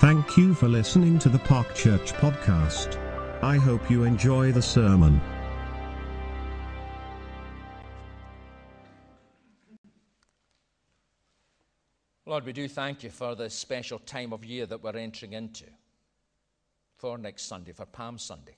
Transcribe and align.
Thank 0.00 0.38
you 0.38 0.54
for 0.54 0.66
listening 0.66 1.18
to 1.18 1.28
the 1.28 1.40
Park 1.40 1.74
Church 1.74 2.14
podcast. 2.14 2.96
I 3.42 3.56
hope 3.56 3.90
you 3.90 4.04
enjoy 4.04 4.50
the 4.50 4.62
sermon. 4.62 5.20
Lord, 12.24 12.46
we 12.46 12.54
do 12.54 12.66
thank 12.66 13.02
you 13.02 13.10
for 13.10 13.34
this 13.34 13.52
special 13.52 13.98
time 13.98 14.32
of 14.32 14.42
year 14.42 14.64
that 14.64 14.82
we're 14.82 14.96
entering 14.96 15.34
into 15.34 15.66
for 16.96 17.18
next 17.18 17.42
Sunday, 17.42 17.72
for 17.72 17.84
Palm 17.84 18.16
Sunday, 18.16 18.56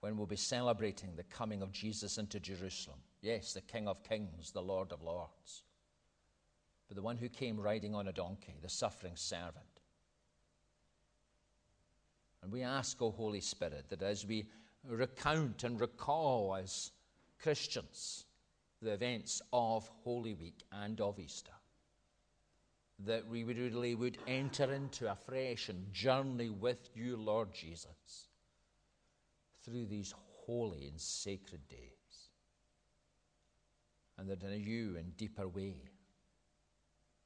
when 0.00 0.16
we'll 0.16 0.26
be 0.26 0.34
celebrating 0.34 1.14
the 1.14 1.24
coming 1.24 1.60
of 1.60 1.72
Jesus 1.72 2.16
into 2.16 2.40
Jerusalem. 2.40 3.00
Yes, 3.20 3.52
the 3.52 3.60
King 3.60 3.86
of 3.86 4.02
Kings, 4.02 4.50
the 4.50 4.62
Lord 4.62 4.92
of 4.92 5.02
Lords, 5.02 5.62
but 6.88 6.96
the 6.96 7.02
one 7.02 7.18
who 7.18 7.28
came 7.28 7.60
riding 7.60 7.94
on 7.94 8.08
a 8.08 8.12
donkey, 8.14 8.54
the 8.62 8.70
suffering 8.70 9.16
servant. 9.16 9.66
And 12.44 12.52
we 12.52 12.62
ask, 12.62 13.00
O 13.00 13.10
Holy 13.10 13.40
Spirit, 13.40 13.86
that 13.88 14.02
as 14.02 14.26
we 14.26 14.44
recount 14.86 15.64
and 15.64 15.80
recall 15.80 16.54
as 16.54 16.90
Christians 17.42 18.26
the 18.82 18.92
events 18.92 19.40
of 19.50 19.90
Holy 20.04 20.34
Week 20.34 20.62
and 20.70 21.00
of 21.00 21.18
Easter, 21.18 21.54
that 23.06 23.26
we 23.26 23.44
really 23.44 23.94
would 23.94 24.18
enter 24.26 24.70
into 24.74 25.10
a 25.10 25.16
fresh 25.16 25.70
and 25.70 25.90
journey 25.90 26.50
with 26.50 26.90
you, 26.94 27.16
Lord 27.16 27.48
Jesus, 27.54 28.28
through 29.64 29.86
these 29.86 30.12
holy 30.44 30.88
and 30.88 31.00
sacred 31.00 31.66
days. 31.70 32.28
And 34.18 34.28
that 34.28 34.42
in 34.42 34.52
a 34.52 34.58
new 34.58 34.98
and 34.98 35.16
deeper 35.16 35.48
way, 35.48 35.76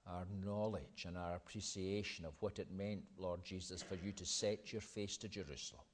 our 0.09 0.25
knowledge 0.45 1.05
and 1.06 1.17
our 1.17 1.37
appreciation 1.37 2.25
of 2.25 2.33
what 2.41 2.59
it 2.59 2.69
meant, 2.70 3.03
Lord 3.19 3.45
Jesus, 3.45 3.83
for 3.83 3.97
you 3.97 4.12
to 4.12 4.25
set 4.25 4.73
your 4.73 4.81
face 4.81 5.17
to 5.19 5.28
Jerusalem 5.28 5.84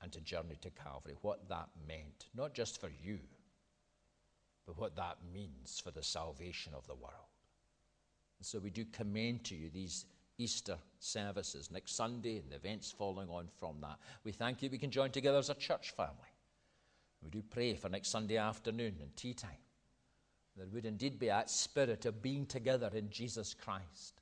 and 0.00 0.12
to 0.12 0.20
journey 0.20 0.56
to 0.60 0.70
Calvary, 0.70 1.14
what 1.22 1.48
that 1.48 1.68
meant, 1.86 2.26
not 2.34 2.54
just 2.54 2.80
for 2.80 2.90
you, 3.02 3.18
but 4.66 4.78
what 4.78 4.96
that 4.96 5.16
means 5.32 5.80
for 5.80 5.90
the 5.90 6.02
salvation 6.02 6.72
of 6.76 6.86
the 6.86 6.94
world. 6.94 7.14
And 8.38 8.46
so 8.46 8.58
we 8.58 8.70
do 8.70 8.84
commend 8.84 9.44
to 9.44 9.56
you 9.56 9.70
these 9.70 10.06
Easter 10.36 10.78
services 11.00 11.70
next 11.70 11.96
Sunday 11.96 12.38
and 12.38 12.50
the 12.52 12.56
events 12.56 12.92
following 12.92 13.28
on 13.28 13.48
from 13.58 13.80
that. 13.80 13.98
We 14.22 14.30
thank 14.30 14.62
you 14.62 14.70
we 14.70 14.78
can 14.78 14.92
join 14.92 15.10
together 15.10 15.38
as 15.38 15.50
a 15.50 15.54
church 15.54 15.90
family. 15.96 16.14
We 17.22 17.30
do 17.30 17.42
pray 17.42 17.74
for 17.74 17.88
next 17.88 18.10
Sunday 18.10 18.36
afternoon 18.36 18.96
and 19.00 19.16
tea 19.16 19.34
time. 19.34 19.50
There 20.58 20.66
would 20.72 20.86
indeed 20.86 21.20
be 21.20 21.28
that 21.28 21.50
spirit 21.50 22.04
of 22.04 22.20
being 22.20 22.44
together 22.44 22.90
in 22.92 23.10
Jesus 23.10 23.54
Christ. 23.54 24.20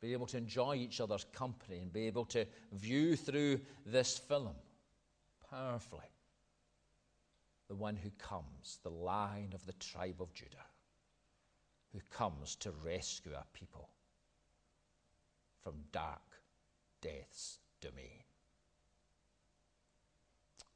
Be 0.00 0.14
able 0.14 0.26
to 0.26 0.38
enjoy 0.38 0.76
each 0.76 1.00
other's 1.00 1.26
company 1.32 1.78
and 1.78 1.92
be 1.92 2.06
able 2.06 2.24
to 2.26 2.46
view 2.72 3.16
through 3.16 3.60
this 3.84 4.16
film 4.16 4.54
powerfully 5.50 6.10
the 7.68 7.74
one 7.74 7.96
who 7.96 8.10
comes, 8.18 8.78
the 8.82 8.90
Lion 8.90 9.52
of 9.52 9.66
the 9.66 9.72
tribe 9.74 10.20
of 10.20 10.32
Judah 10.32 10.56
who 11.92 12.00
comes 12.10 12.56
to 12.56 12.72
rescue 12.84 13.32
a 13.32 13.44
people 13.52 13.90
from 15.62 15.74
dark 15.92 16.40
death's 17.00 17.58
domain. 17.80 18.22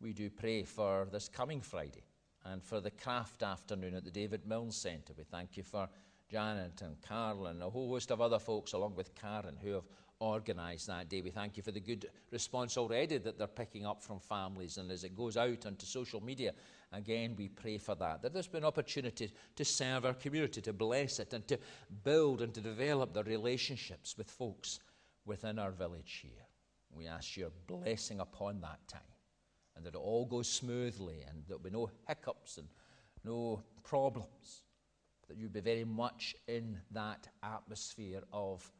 We 0.01 0.13
do 0.13 0.31
pray 0.31 0.65
for 0.65 1.07
this 1.11 1.29
coming 1.29 1.61
Friday 1.61 2.10
and 2.45 2.63
for 2.63 2.81
the 2.81 2.91
craft 2.91 3.43
afternoon 3.43 3.95
at 3.95 4.05
the 4.05 4.11
David 4.11 4.47
Milne 4.47 4.73
Centre. 4.73 5.13
We 5.17 5.25
thank 5.25 5.57
you 5.57 5.63
for 5.63 5.89
Janet 6.31 6.81
and 6.83 7.01
Carl 7.03 7.47
and 7.47 7.63
a 7.63 7.69
whole 7.69 7.89
host 7.89 8.11
of 8.11 8.21
other 8.21 8.39
folks, 8.39 8.73
along 8.73 8.95
with 8.95 9.15
Karen, 9.15 9.57
who 9.61 9.73
have 9.73 9.89
organised 10.21 10.87
that 10.87 11.09
day. 11.09 11.23
We 11.23 11.31
thank 11.31 11.57
you 11.57 11.63
for 11.63 11.73
the 11.73 11.81
good 11.81 12.07
response 12.31 12.77
already 12.77 13.19
that 13.19 13.39
they're 13.39 13.47
picking 13.47 13.87
up 13.87 14.03
from 14.03 14.21
families. 14.21 14.77
And 14.77 14.91
as 14.91 15.03
it 15.03 15.17
goes 15.17 15.37
out 15.37 15.67
onto 15.67 15.87
social 15.87 16.23
media, 16.23 16.53
again, 16.93 17.35
we 17.37 17.49
pray 17.49 17.79
for 17.79 17.95
that. 17.97 18.23
That 18.23 18.33
there's 18.33 18.47
been 18.47 18.65
opportunity 18.65 19.33
to 19.57 19.65
serve 19.65 20.05
our 20.05 20.15
community, 20.15 20.61
to 20.61 20.73
bless 20.73 21.19
it, 21.19 21.33
and 21.33 21.47
to 21.49 21.59
build 22.05 22.43
and 22.43 22.55
to 22.55 22.61
develop 22.61 23.13
the 23.13 23.25
relationships 23.25 24.17
with 24.17 24.31
folks 24.31 24.81
within 25.25 25.59
our 25.59 25.73
village 25.73 26.21
here. 26.23 26.47
We 26.93 27.07
ask 27.07 27.37
your 27.37 27.51
blessing 27.67 28.21
upon 28.21 28.61
that 28.61 28.81
time 28.89 29.10
and 29.81 29.87
that 29.87 29.97
it 29.97 30.03
all 30.03 30.27
goes 30.27 30.47
smoothly 30.47 31.25
and 31.27 31.43
there'll 31.49 31.63
be 31.63 31.71
no 31.71 31.89
hiccups 32.07 32.59
and 32.59 32.69
no 33.25 33.63
problems. 33.83 34.65
That 35.27 35.39
you 35.39 35.49
be 35.49 35.61
very 35.61 35.85
much 35.85 36.37
in 36.47 36.79
that 36.91 37.29
atmosphere 37.43 38.21
of 38.31 38.71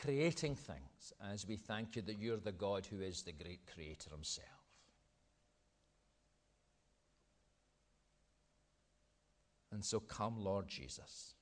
creating 0.00 0.54
things 0.54 1.12
as 1.32 1.44
we 1.44 1.56
thank 1.56 1.96
you 1.96 2.02
that 2.02 2.20
you're 2.20 2.36
the 2.36 2.52
God 2.52 2.86
who 2.86 3.00
is 3.00 3.22
the 3.22 3.32
great 3.32 3.62
creator 3.74 4.10
himself. 4.10 4.46
And 9.72 9.84
so 9.84 9.98
come, 9.98 10.38
Lord 10.38 10.68
Jesus, 10.68 11.34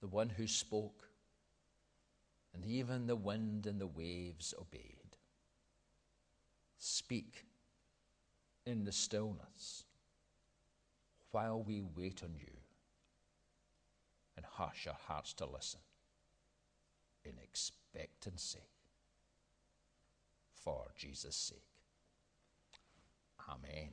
the 0.00 0.06
one 0.06 0.28
who 0.28 0.46
spoke, 0.46 1.08
and 2.54 2.64
even 2.64 3.08
the 3.08 3.16
wind 3.16 3.66
and 3.66 3.80
the 3.80 3.86
waves 3.88 4.54
obeyed. 4.60 5.05
Speak 6.78 7.46
in 8.64 8.84
the 8.84 8.92
stillness 8.92 9.84
while 11.30 11.62
we 11.62 11.82
wait 11.96 12.22
on 12.22 12.34
you 12.34 12.52
and 14.36 14.44
hush 14.44 14.86
our 14.86 14.98
hearts 15.06 15.32
to 15.34 15.46
listen 15.46 15.80
in 17.24 17.32
expectancy 17.42 18.68
for 20.54 20.86
Jesus' 20.96 21.36
sake. 21.36 21.62
Amen. 23.48 23.90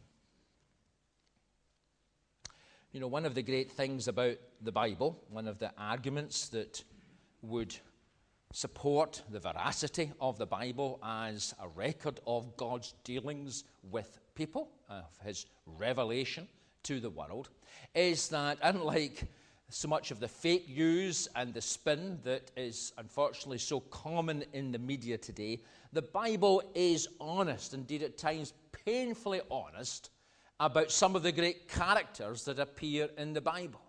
You 2.92 3.00
know, 3.00 3.08
one 3.08 3.26
of 3.26 3.36
the 3.36 3.42
great 3.42 3.72
things 3.72 4.08
about 4.08 4.38
the 4.62 4.72
Bible, 4.72 5.20
one 5.30 5.48
of 5.48 5.60
the 5.60 5.72
arguments 5.78 6.50
that 6.50 6.84
would 7.42 7.76
support 8.54 9.24
the 9.32 9.40
veracity 9.40 10.12
of 10.22 10.38
the 10.38 10.46
Bible 10.46 11.00
as 11.04 11.56
a 11.60 11.68
record 11.68 12.20
of 12.28 12.56
God's 12.56 12.94
dealings 13.04 13.64
with 13.90 14.20
people, 14.36 14.70
of 14.88 15.18
his 15.26 15.48
revelation 15.66 16.48
to 16.84 17.00
the 17.00 17.10
world, 17.10 17.50
is 17.96 18.30
that 18.30 18.60
unlike 18.62 19.26
so 19.70 19.88
much 19.88 20.12
of 20.12 20.20
the 20.20 20.28
fake 20.28 20.70
news 20.70 21.28
and 21.36 21.52
the 21.52 21.62
spin 21.62 22.20
that 22.24 22.52
is 22.56 22.94
unfortunately 23.00 23.58
so 23.58 23.80
common 23.80 24.44
in 24.54 24.72
the 24.72 24.78
media 24.78 25.18
today, 25.18 25.60
the 25.92 26.04
Bible 26.04 26.62
is 26.76 27.08
honest, 27.20 27.74
indeed 27.74 28.04
at 28.04 28.20
times 28.20 28.54
painfully 28.86 29.42
honest, 29.50 30.12
about 30.60 30.92
some 30.92 31.16
of 31.16 31.24
the 31.24 31.32
great 31.32 31.68
characters 31.68 32.46
that 32.46 32.60
appear 32.60 33.10
in 33.18 33.34
the 33.34 33.42
Bible. 33.42 33.82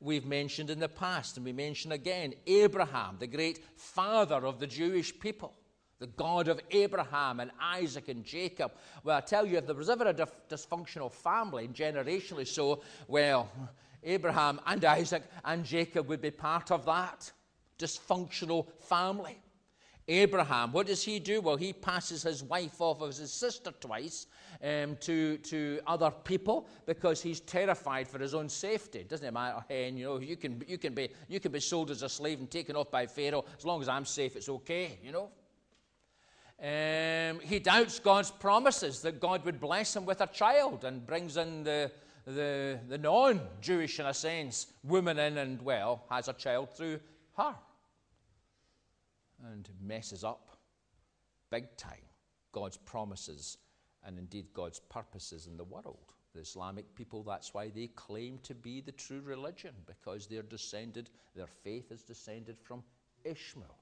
We've 0.00 0.26
mentioned 0.26 0.70
in 0.70 0.78
the 0.78 0.88
past, 0.88 1.36
and 1.36 1.44
we 1.44 1.52
mention 1.52 1.92
again 1.92 2.34
Abraham, 2.46 3.16
the 3.18 3.26
great 3.26 3.60
father 3.76 4.46
of 4.46 4.60
the 4.60 4.66
Jewish 4.66 5.18
people, 5.18 5.54
the 5.98 6.06
God 6.06 6.46
of 6.46 6.60
Abraham 6.70 7.40
and 7.40 7.50
Isaac 7.60 8.08
and 8.08 8.24
Jacob. 8.24 8.72
Well, 9.02 9.16
I 9.16 9.20
tell 9.20 9.44
you, 9.44 9.58
if 9.58 9.66
there 9.66 9.74
was 9.74 9.90
ever 9.90 10.06
a 10.06 10.14
dysfunctional 10.14 11.10
family, 11.10 11.66
generationally 11.68 12.46
so, 12.46 12.82
well, 13.08 13.50
Abraham 14.04 14.60
and 14.66 14.84
Isaac 14.84 15.24
and 15.44 15.64
Jacob 15.64 16.08
would 16.08 16.20
be 16.20 16.30
part 16.30 16.70
of 16.70 16.84
that 16.84 17.32
dysfunctional 17.78 18.66
family. 18.80 19.38
Abraham, 20.08 20.72
what 20.72 20.86
does 20.86 21.02
he 21.02 21.18
do? 21.18 21.42
Well, 21.42 21.56
he 21.56 21.74
passes 21.74 22.22
his 22.22 22.42
wife 22.42 22.80
off 22.80 23.02
as 23.02 23.18
his 23.18 23.30
sister 23.30 23.70
twice 23.78 24.26
um, 24.64 24.96
to, 25.00 25.36
to 25.38 25.80
other 25.86 26.10
people 26.10 26.66
because 26.86 27.20
he's 27.20 27.40
terrified 27.40 28.08
for 28.08 28.18
his 28.18 28.34
own 28.34 28.48
safety. 28.48 29.04
Doesn't 29.06 29.26
it 29.26 29.32
matter, 29.32 29.62
hen, 29.68 29.98
you 29.98 30.06
know, 30.06 30.18
you 30.18 30.36
can, 30.36 30.62
you, 30.66 30.78
can 30.78 30.94
be, 30.94 31.10
you 31.28 31.40
can 31.40 31.52
be 31.52 31.60
sold 31.60 31.90
as 31.90 32.02
a 32.02 32.08
slave 32.08 32.38
and 32.38 32.50
taken 32.50 32.74
off 32.74 32.90
by 32.90 33.06
Pharaoh. 33.06 33.44
As 33.58 33.66
long 33.66 33.82
as 33.82 33.88
I'm 33.88 34.06
safe, 34.06 34.34
it's 34.34 34.48
okay, 34.48 34.98
you 35.04 35.12
know. 35.12 35.28
Um, 36.60 37.40
he 37.40 37.58
doubts 37.58 38.00
God's 38.00 38.30
promises 38.30 39.02
that 39.02 39.20
God 39.20 39.44
would 39.44 39.60
bless 39.60 39.94
him 39.94 40.06
with 40.06 40.22
a 40.22 40.26
child 40.26 40.84
and 40.84 41.06
brings 41.06 41.36
in 41.36 41.62
the, 41.62 41.92
the, 42.26 42.80
the 42.88 42.98
non 42.98 43.42
Jewish, 43.60 44.00
in 44.00 44.06
a 44.06 44.14
sense, 44.14 44.68
woman 44.82 45.18
in 45.18 45.36
and, 45.36 45.60
well, 45.60 46.04
has 46.10 46.28
a 46.28 46.32
child 46.32 46.74
through 46.74 46.98
her 47.36 47.54
and 49.46 49.68
messes 49.80 50.24
up 50.24 50.56
big 51.50 51.76
time 51.76 52.04
God's 52.52 52.76
promises 52.76 53.58
and 54.04 54.18
indeed 54.18 54.46
God's 54.54 54.80
purposes 54.80 55.46
in 55.46 55.56
the 55.56 55.64
world. 55.64 56.12
The 56.34 56.40
Islamic 56.40 56.94
people, 56.94 57.22
that's 57.22 57.54
why 57.54 57.68
they 57.68 57.88
claim 57.88 58.38
to 58.42 58.54
be 58.54 58.80
the 58.80 58.92
true 58.92 59.20
religion, 59.24 59.74
because 59.86 60.26
they're 60.26 60.42
descended, 60.42 61.10
their 61.34 61.46
faith 61.46 61.90
is 61.90 62.02
descended 62.02 62.56
from 62.62 62.82
Ishmael. 63.24 63.76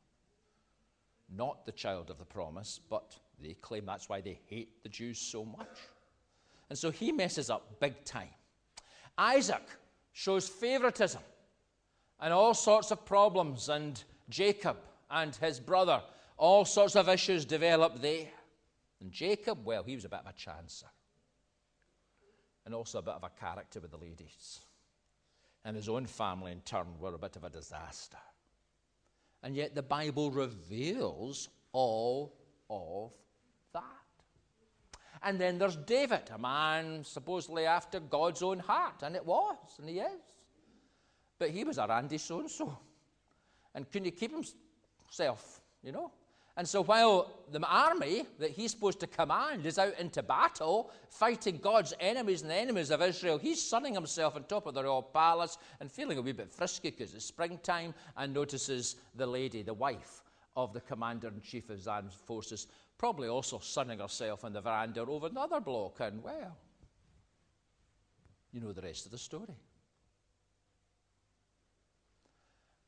Not 1.34 1.66
the 1.66 1.72
child 1.72 2.10
of 2.10 2.18
the 2.18 2.24
promise, 2.24 2.80
but 2.88 3.18
they 3.42 3.54
claim 3.54 3.84
that's 3.84 4.08
why 4.08 4.20
they 4.20 4.38
hate 4.46 4.82
the 4.82 4.88
Jews 4.88 5.18
so 5.18 5.44
much. 5.44 5.78
And 6.70 6.78
so 6.78 6.90
he 6.90 7.12
messes 7.12 7.50
up 7.50 7.80
big 7.80 8.04
time. 8.04 8.30
Isaac 9.18 9.62
shows 10.12 10.48
favoritism 10.48 11.22
and 12.20 12.32
all 12.32 12.54
sorts 12.54 12.90
of 12.90 13.04
problems 13.04 13.68
and 13.68 14.02
Jacob 14.28 14.76
and 15.10 15.34
his 15.36 15.60
brother. 15.60 16.02
All 16.36 16.64
sorts 16.64 16.96
of 16.96 17.08
issues 17.08 17.44
developed 17.44 18.02
there. 18.02 18.28
And 19.00 19.12
Jacob, 19.12 19.64
well, 19.64 19.82
he 19.84 19.94
was 19.94 20.04
a 20.04 20.08
bit 20.08 20.20
of 20.20 20.26
a 20.26 20.32
chancer. 20.32 20.90
And 22.64 22.74
also 22.74 22.98
a 22.98 23.02
bit 23.02 23.14
of 23.14 23.24
a 23.24 23.30
character 23.30 23.80
with 23.80 23.90
the 23.90 23.96
ladies. 23.96 24.60
And 25.64 25.76
his 25.76 25.88
own 25.88 26.06
family, 26.06 26.52
in 26.52 26.60
turn, 26.60 26.86
were 27.00 27.14
a 27.14 27.18
bit 27.18 27.36
of 27.36 27.44
a 27.44 27.50
disaster. 27.50 28.18
And 29.42 29.54
yet 29.54 29.74
the 29.74 29.82
Bible 29.82 30.30
reveals 30.30 31.48
all 31.72 32.36
of 32.68 33.12
that. 33.72 33.82
And 35.22 35.40
then 35.40 35.58
there's 35.58 35.76
David, 35.76 36.30
a 36.32 36.38
man 36.38 37.04
supposedly 37.04 37.66
after 37.66 38.00
God's 38.00 38.42
own 38.42 38.58
heart. 38.58 39.02
And 39.02 39.16
it 39.16 39.24
was, 39.24 39.56
and 39.78 39.88
he 39.88 40.00
is. 40.00 40.22
But 41.38 41.50
he 41.50 41.64
was 41.64 41.78
a 41.78 41.86
randy 41.86 42.18
so 42.18 42.40
and 42.40 42.50
so. 42.50 42.78
And 43.74 43.90
couldn't 43.90 44.16
keep 44.16 44.32
himself, 45.06 45.60
you 45.82 45.92
know? 45.92 46.12
And 46.58 46.66
so 46.66 46.82
while 46.82 47.44
the 47.50 47.60
army 47.66 48.24
that 48.38 48.50
he's 48.50 48.70
supposed 48.70 49.00
to 49.00 49.06
command 49.06 49.66
is 49.66 49.78
out 49.78 49.98
into 49.98 50.22
battle, 50.22 50.90
fighting 51.10 51.58
God's 51.58 51.92
enemies 52.00 52.40
and 52.40 52.50
the 52.50 52.54
enemies 52.54 52.90
of 52.90 53.02
Israel, 53.02 53.36
he's 53.36 53.62
sunning 53.62 53.92
himself 53.92 54.36
on 54.36 54.44
top 54.44 54.66
of 54.66 54.72
the 54.72 54.82
royal 54.82 55.02
palace 55.02 55.58
and 55.80 55.92
feeling 55.92 56.16
a 56.16 56.22
wee 56.22 56.32
bit 56.32 56.50
frisky 56.50 56.90
because 56.90 57.12
it's 57.12 57.26
springtime 57.26 57.92
and 58.16 58.32
notices 58.32 58.96
the 59.14 59.26
lady, 59.26 59.62
the 59.62 59.74
wife 59.74 60.22
of 60.56 60.72
the 60.72 60.80
commander 60.80 61.28
in 61.28 61.42
chief 61.42 61.68
of 61.68 61.76
his 61.76 61.86
armed 61.86 62.12
forces, 62.12 62.68
probably 62.96 63.28
also 63.28 63.58
sunning 63.58 63.98
herself 63.98 64.42
on 64.42 64.54
the 64.54 64.60
veranda 64.60 65.02
over 65.02 65.26
another 65.26 65.60
block. 65.60 66.00
And 66.00 66.22
well, 66.22 66.56
you 68.50 68.62
know 68.62 68.72
the 68.72 68.80
rest 68.80 69.04
of 69.04 69.12
the 69.12 69.18
story. 69.18 69.58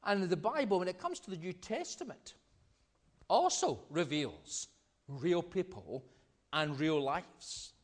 And 0.09 0.23
the 0.23 0.37
Bible, 0.39 0.79
when 0.79 0.89
it 0.89 0.99
comes 0.99 1.21
to 1.21 1.31
the 1.31 1.37
New 1.37 1.53
Testament, 1.53 2.33
also 3.29 3.79
reveals 3.91 4.69
real 5.07 5.43
people 5.43 6.03
and 6.51 6.81
real 6.81 6.99
lives. 6.99 7.75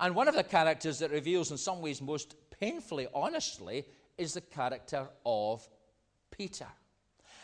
And 0.00 0.16
one 0.16 0.26
of 0.26 0.34
the 0.34 0.42
characters 0.42 0.98
that 0.98 1.12
reveals, 1.12 1.52
in 1.52 1.56
some 1.56 1.80
ways, 1.80 2.02
most 2.02 2.34
painfully, 2.58 3.06
honestly, 3.14 3.84
is 4.18 4.34
the 4.34 4.40
character 4.40 5.06
of 5.24 5.68
Peter. 6.32 6.66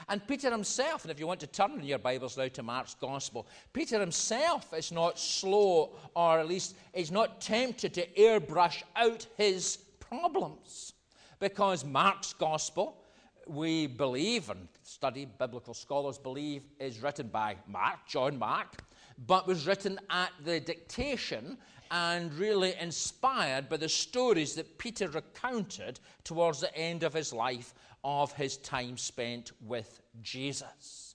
And 0.08 0.26
Peter 0.26 0.50
himself, 0.50 1.04
and 1.04 1.12
if 1.12 1.20
you 1.20 1.28
want 1.28 1.40
to 1.40 1.46
turn 1.46 1.78
in 1.78 1.84
your 1.84 1.98
Bibles 2.00 2.36
now 2.36 2.48
to 2.48 2.64
Mark's 2.64 2.94
Gospel, 2.94 3.46
Peter 3.72 4.00
himself 4.00 4.74
is 4.74 4.90
not 4.90 5.20
slow, 5.20 5.94
or 6.16 6.40
at 6.40 6.48
least 6.48 6.74
is 6.92 7.12
not 7.12 7.40
tempted 7.40 7.94
to 7.94 8.08
airbrush 8.18 8.82
out 8.96 9.24
his 9.36 9.76
problems. 10.00 10.94
Because 11.38 11.84
Mark's 11.84 12.32
Gospel 12.32 13.00
we 13.46 13.86
believe, 13.86 14.50
and 14.50 14.68
study 14.82 15.26
biblical 15.38 15.74
scholars 15.74 16.18
believe, 16.18 16.62
is 16.80 17.02
written 17.02 17.28
by 17.28 17.56
Mark, 17.66 18.06
John 18.06 18.38
Mark, 18.38 18.82
but 19.26 19.46
was 19.46 19.66
written 19.66 19.98
at 20.10 20.30
the 20.44 20.60
dictation 20.60 21.58
and 21.90 22.34
really 22.34 22.74
inspired 22.80 23.68
by 23.68 23.76
the 23.76 23.88
stories 23.88 24.54
that 24.54 24.78
Peter 24.78 25.08
recounted 25.08 26.00
towards 26.24 26.60
the 26.60 26.76
end 26.76 27.02
of 27.02 27.14
his 27.14 27.32
life 27.32 27.74
of 28.02 28.32
his 28.32 28.56
time 28.58 28.96
spent 28.96 29.52
with 29.60 30.00
Jesus. 30.22 31.14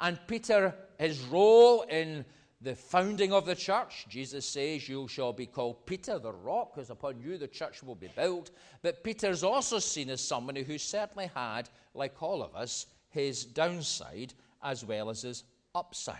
And 0.00 0.18
Peter, 0.26 0.74
his 0.98 1.22
role 1.22 1.82
in 1.82 2.24
the 2.60 2.74
founding 2.74 3.32
of 3.32 3.46
the 3.46 3.54
church. 3.54 4.06
Jesus 4.08 4.48
says, 4.48 4.88
You 4.88 5.08
shall 5.08 5.32
be 5.32 5.46
called 5.46 5.86
Peter, 5.86 6.18
the 6.18 6.32
rock, 6.32 6.74
because 6.74 6.90
upon 6.90 7.20
you 7.20 7.38
the 7.38 7.48
church 7.48 7.82
will 7.82 7.94
be 7.94 8.08
built. 8.14 8.50
But 8.82 9.04
Peter 9.04 9.30
is 9.30 9.44
also 9.44 9.78
seen 9.78 10.10
as 10.10 10.20
somebody 10.20 10.62
who 10.62 10.78
certainly 10.78 11.30
had, 11.34 11.68
like 11.94 12.22
all 12.22 12.42
of 12.42 12.54
us, 12.54 12.86
his 13.08 13.44
downside 13.44 14.34
as 14.62 14.84
well 14.84 15.10
as 15.10 15.22
his 15.22 15.44
upside. 15.74 16.16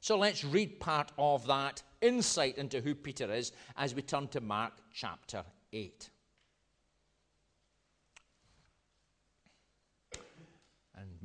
So 0.00 0.18
let's 0.18 0.44
read 0.44 0.78
part 0.78 1.10
of 1.18 1.46
that 1.46 1.82
insight 2.00 2.58
into 2.58 2.80
who 2.80 2.94
Peter 2.94 3.32
is 3.32 3.52
as 3.76 3.94
we 3.94 4.02
turn 4.02 4.28
to 4.28 4.40
Mark 4.40 4.72
chapter 4.92 5.44
8. 5.72 6.10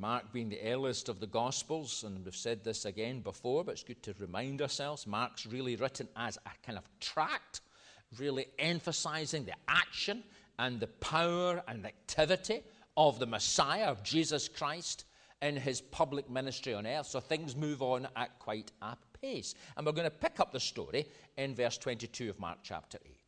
Mark 0.02 0.32
being 0.32 0.48
the 0.48 0.60
earliest 0.64 1.08
of 1.08 1.20
the 1.20 1.28
Gospels, 1.28 2.02
and 2.02 2.24
we've 2.24 2.34
said 2.34 2.64
this 2.64 2.86
again 2.86 3.20
before, 3.20 3.62
but 3.62 3.70
it's 3.70 3.84
good 3.84 4.02
to 4.02 4.12
remind 4.18 4.60
ourselves 4.60 5.06
Mark's 5.06 5.46
really 5.46 5.76
written 5.76 6.08
as 6.16 6.36
a 6.44 6.50
kind 6.66 6.76
of 6.76 6.82
tract, 6.98 7.60
really 8.18 8.46
emphasizing 8.58 9.44
the 9.44 9.54
action 9.68 10.24
and 10.58 10.80
the 10.80 10.88
power 10.88 11.62
and 11.68 11.86
activity 11.86 12.64
of 12.96 13.20
the 13.20 13.26
Messiah, 13.26 13.84
of 13.84 14.02
Jesus 14.02 14.48
Christ, 14.48 15.04
in 15.40 15.54
his 15.54 15.80
public 15.80 16.28
ministry 16.28 16.74
on 16.74 16.84
earth. 16.84 17.06
So 17.06 17.20
things 17.20 17.54
move 17.54 17.80
on 17.80 18.08
at 18.16 18.36
quite 18.40 18.72
a 18.82 18.96
pace. 19.20 19.54
And 19.76 19.86
we're 19.86 19.92
going 19.92 20.10
to 20.10 20.10
pick 20.10 20.40
up 20.40 20.50
the 20.50 20.58
story 20.58 21.06
in 21.36 21.54
verse 21.54 21.78
22 21.78 22.28
of 22.28 22.40
Mark 22.40 22.58
chapter 22.64 22.98
8. 23.06 23.21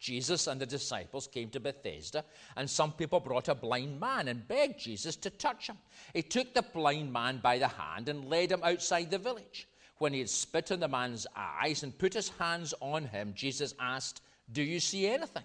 Jesus 0.00 0.46
and 0.46 0.58
the 0.58 0.66
disciples 0.66 1.26
came 1.26 1.50
to 1.50 1.60
Bethsaida, 1.60 2.24
and 2.56 2.68
some 2.68 2.92
people 2.92 3.20
brought 3.20 3.48
a 3.48 3.54
blind 3.54 4.00
man 4.00 4.28
and 4.28 4.48
begged 4.48 4.80
Jesus 4.80 5.14
to 5.16 5.30
touch 5.30 5.68
him. 5.68 5.76
He 6.14 6.22
took 6.22 6.54
the 6.54 6.62
blind 6.62 7.12
man 7.12 7.38
by 7.42 7.58
the 7.58 7.68
hand 7.68 8.08
and 8.08 8.24
led 8.24 8.50
him 8.50 8.62
outside 8.64 9.10
the 9.10 9.18
village. 9.18 9.68
When 9.98 10.14
he 10.14 10.20
had 10.20 10.30
spit 10.30 10.72
on 10.72 10.80
the 10.80 10.88
man's 10.88 11.26
eyes 11.36 11.82
and 11.82 11.96
put 11.96 12.14
his 12.14 12.30
hands 12.30 12.72
on 12.80 13.04
him, 13.04 13.34
Jesus 13.36 13.74
asked, 13.78 14.22
Do 14.50 14.62
you 14.62 14.80
see 14.80 15.06
anything? 15.06 15.44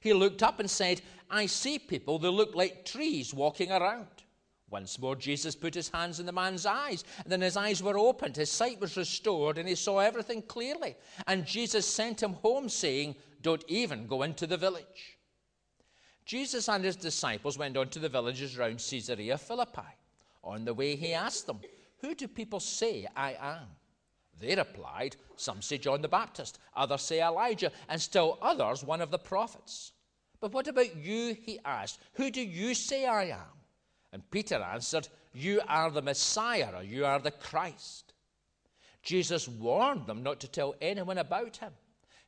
He 0.00 0.12
looked 0.12 0.42
up 0.42 0.58
and 0.58 0.68
said, 0.68 1.00
I 1.30 1.46
see 1.46 1.78
people, 1.78 2.18
they 2.18 2.28
look 2.28 2.56
like 2.56 2.84
trees 2.84 3.32
walking 3.32 3.70
around. 3.70 4.08
Once 4.70 4.98
more, 4.98 5.14
Jesus 5.14 5.54
put 5.54 5.72
his 5.72 5.88
hands 5.88 6.18
in 6.18 6.26
the 6.26 6.32
man's 6.32 6.66
eyes, 6.66 7.04
and 7.22 7.32
then 7.32 7.40
his 7.40 7.56
eyes 7.56 7.80
were 7.80 7.96
opened, 7.96 8.34
his 8.34 8.50
sight 8.50 8.80
was 8.80 8.96
restored, 8.96 9.56
and 9.56 9.68
he 9.68 9.76
saw 9.76 10.00
everything 10.00 10.42
clearly. 10.42 10.96
And 11.28 11.46
Jesus 11.46 11.86
sent 11.86 12.20
him 12.20 12.32
home, 12.32 12.68
saying, 12.68 13.14
don't 13.44 13.64
even 13.68 14.08
go 14.08 14.22
into 14.22 14.46
the 14.46 14.56
village. 14.56 15.18
Jesus 16.24 16.68
and 16.68 16.82
his 16.82 16.96
disciples 16.96 17.58
went 17.58 17.76
on 17.76 17.88
to 17.90 17.98
the 17.98 18.08
villages 18.08 18.56
round 18.56 18.78
Caesarea 18.78 19.36
Philippi. 19.38 19.92
On 20.42 20.64
the 20.64 20.74
way, 20.74 20.96
he 20.96 21.12
asked 21.12 21.46
them, 21.46 21.60
Who 22.00 22.14
do 22.14 22.26
people 22.26 22.58
say 22.58 23.06
I 23.14 23.36
am? 23.38 23.66
They 24.40 24.56
replied, 24.56 25.16
Some 25.36 25.62
say 25.62 25.78
John 25.78 26.00
the 26.00 26.08
Baptist, 26.08 26.58
others 26.74 27.02
say 27.02 27.22
Elijah, 27.22 27.70
and 27.88 28.00
still 28.00 28.38
others 28.40 28.82
one 28.82 29.02
of 29.02 29.10
the 29.10 29.18
prophets. 29.18 29.92
But 30.40 30.52
what 30.52 30.66
about 30.66 30.96
you? 30.96 31.36
He 31.40 31.60
asked, 31.64 32.00
Who 32.14 32.30
do 32.30 32.40
you 32.40 32.74
say 32.74 33.06
I 33.06 33.24
am? 33.24 33.54
And 34.12 34.30
Peter 34.30 34.56
answered, 34.56 35.08
You 35.34 35.60
are 35.68 35.90
the 35.90 36.02
Messiah, 36.02 36.72
or 36.74 36.82
you 36.82 37.04
are 37.04 37.18
the 37.18 37.30
Christ. 37.30 38.14
Jesus 39.02 39.46
warned 39.46 40.06
them 40.06 40.22
not 40.22 40.40
to 40.40 40.48
tell 40.48 40.74
anyone 40.80 41.18
about 41.18 41.58
him. 41.58 41.72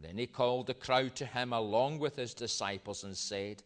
Then 0.00 0.16
he 0.18 0.26
called 0.26 0.66
the 0.66 0.74
crowd 0.74 1.16
to 1.16 1.26
him 1.26 1.52
along 1.52 1.98
with 1.98 2.16
his 2.16 2.34
disciples 2.34 3.04
and 3.04 3.16
said, 3.16 3.62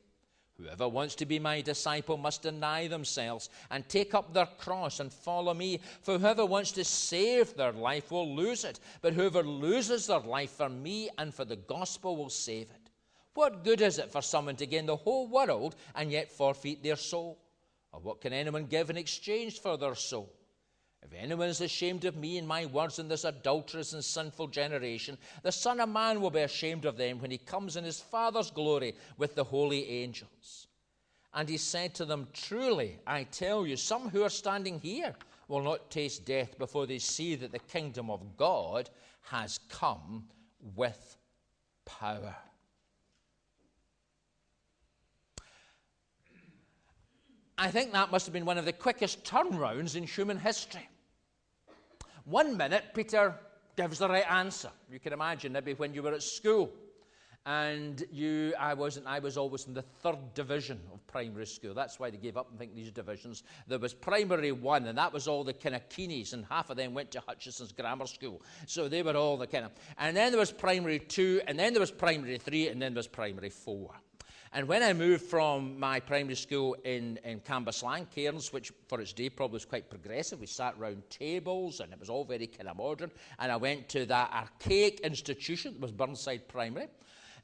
Whoever 0.56 0.88
wants 0.88 1.14
to 1.16 1.26
be 1.26 1.38
my 1.38 1.60
disciple 1.60 2.16
must 2.16 2.42
deny 2.42 2.86
themselves 2.86 3.48
and 3.70 3.88
take 3.88 4.14
up 4.14 4.32
their 4.32 4.46
cross 4.46 5.00
and 5.00 5.12
follow 5.12 5.54
me. 5.54 5.80
For 6.02 6.18
whoever 6.18 6.46
wants 6.46 6.72
to 6.72 6.84
save 6.84 7.54
their 7.54 7.72
life 7.72 8.10
will 8.10 8.34
lose 8.34 8.64
it, 8.64 8.78
but 9.00 9.14
whoever 9.14 9.42
loses 9.42 10.06
their 10.06 10.20
life 10.20 10.52
for 10.52 10.68
me 10.68 11.10
and 11.18 11.34
for 11.34 11.44
the 11.44 11.56
gospel 11.56 12.16
will 12.16 12.30
save 12.30 12.70
it. 12.70 12.90
What 13.34 13.64
good 13.64 13.80
is 13.80 13.98
it 13.98 14.12
for 14.12 14.22
someone 14.22 14.56
to 14.56 14.66
gain 14.66 14.86
the 14.86 14.96
whole 14.96 15.26
world 15.26 15.74
and 15.94 16.12
yet 16.12 16.30
forfeit 16.30 16.82
their 16.82 16.96
soul? 16.96 17.38
Or 17.92 18.00
what 18.00 18.20
can 18.20 18.32
anyone 18.32 18.66
give 18.66 18.90
in 18.90 18.96
exchange 18.96 19.60
for 19.60 19.76
their 19.76 19.94
soul? 19.94 20.32
If 21.02 21.12
anyone 21.14 21.48
is 21.48 21.60
ashamed 21.60 22.04
of 22.04 22.16
me 22.16 22.38
and 22.38 22.46
my 22.46 22.66
words 22.66 22.98
in 22.98 23.08
this 23.08 23.24
adulterous 23.24 23.92
and 23.92 24.04
sinful 24.04 24.48
generation, 24.48 25.18
the 25.42 25.50
Son 25.50 25.80
of 25.80 25.88
Man 25.88 26.20
will 26.20 26.30
be 26.30 26.40
ashamed 26.40 26.84
of 26.84 26.96
them 26.96 27.18
when 27.20 27.30
he 27.30 27.38
comes 27.38 27.76
in 27.76 27.84
his 27.84 28.00
Father's 28.00 28.50
glory 28.50 28.94
with 29.18 29.34
the 29.34 29.44
holy 29.44 29.88
angels. 29.88 30.68
And 31.34 31.48
he 31.48 31.56
said 31.56 31.94
to 31.94 32.04
them, 32.04 32.28
Truly, 32.32 32.98
I 33.06 33.24
tell 33.24 33.66
you, 33.66 33.76
some 33.76 34.10
who 34.10 34.22
are 34.22 34.30
standing 34.30 34.78
here 34.78 35.14
will 35.48 35.62
not 35.62 35.90
taste 35.90 36.24
death 36.24 36.56
before 36.56 36.86
they 36.86 36.98
see 36.98 37.34
that 37.36 37.52
the 37.52 37.58
kingdom 37.58 38.08
of 38.08 38.36
God 38.36 38.88
has 39.22 39.58
come 39.68 40.28
with 40.76 41.16
power. 41.84 42.34
I 47.58 47.70
think 47.70 47.92
that 47.92 48.10
must 48.10 48.26
have 48.26 48.32
been 48.32 48.44
one 48.44 48.58
of 48.58 48.64
the 48.64 48.72
quickest 48.72 49.24
turnarounds 49.24 49.96
in 49.96 50.04
human 50.04 50.38
history. 50.38 50.88
One 52.32 52.56
minute, 52.56 52.84
Peter 52.94 53.34
gives 53.76 53.98
the 53.98 54.08
right 54.08 54.28
answer. 54.30 54.70
You 54.90 54.98
can 54.98 55.12
imagine 55.12 55.52
maybe 55.52 55.74
when 55.74 55.92
you 55.92 56.02
were 56.02 56.14
at 56.14 56.22
school 56.22 56.72
and 57.44 58.04
you, 58.10 58.54
I 58.58 58.72
wasn't, 58.72 59.06
I 59.06 59.18
was 59.18 59.36
always 59.36 59.66
in 59.66 59.74
the 59.74 59.82
third 59.82 60.32
division 60.32 60.80
of 60.92 61.06
primary 61.06 61.44
school. 61.46 61.74
That's 61.74 61.98
why 62.00 62.08
they 62.08 62.16
gave 62.16 62.38
up 62.38 62.48
and 62.50 62.58
think 62.58 62.74
these 62.74 62.90
divisions. 62.90 63.42
There 63.66 63.78
was 63.78 63.92
primary 63.92 64.52
one, 64.52 64.86
and 64.86 64.96
that 64.96 65.12
was 65.12 65.28
all 65.28 65.44
the 65.44 65.52
kind 65.52 65.74
of 65.74 65.82
and 66.32 66.46
half 66.48 66.70
of 66.70 66.76
them 66.78 66.94
went 66.94 67.10
to 67.10 67.20
Hutcheson's 67.20 67.72
Grammar 67.72 68.06
School. 68.06 68.40
So 68.66 68.88
they 68.88 69.02
were 69.02 69.16
all 69.16 69.36
the 69.36 69.46
kind 69.46 69.66
of, 69.66 69.72
and 69.98 70.16
then 70.16 70.32
there 70.32 70.40
was 70.40 70.52
primary 70.52 71.00
two, 71.00 71.42
and 71.46 71.58
then 71.58 71.74
there 71.74 71.80
was 71.80 71.90
primary 71.90 72.38
three, 72.38 72.68
and 72.68 72.80
then 72.80 72.94
there 72.94 73.00
was 73.00 73.08
primary 73.08 73.50
four. 73.50 73.90
And 74.54 74.68
when 74.68 74.82
I 74.82 74.92
moved 74.92 75.24
from 75.24 75.80
my 75.80 75.98
primary 75.98 76.34
school 76.34 76.76
in, 76.84 77.18
in 77.24 77.40
Cambuslang, 77.40 78.10
Cairns, 78.10 78.52
which 78.52 78.70
for 78.86 79.00
its 79.00 79.14
day 79.14 79.30
probably 79.30 79.54
was 79.54 79.64
quite 79.64 79.88
progressive, 79.88 80.40
we 80.40 80.46
sat 80.46 80.78
round 80.78 81.08
tables 81.08 81.80
and 81.80 81.90
it 81.90 81.98
was 81.98 82.10
all 82.10 82.22
very 82.22 82.46
kind 82.46 82.68
of 82.68 82.76
modern. 82.76 83.10
And 83.38 83.50
I 83.50 83.56
went 83.56 83.88
to 83.90 84.04
that 84.04 84.30
archaic 84.30 85.00
institution 85.00 85.72
that 85.72 85.80
was 85.80 85.90
Burnside 85.90 86.48
Primary. 86.48 86.88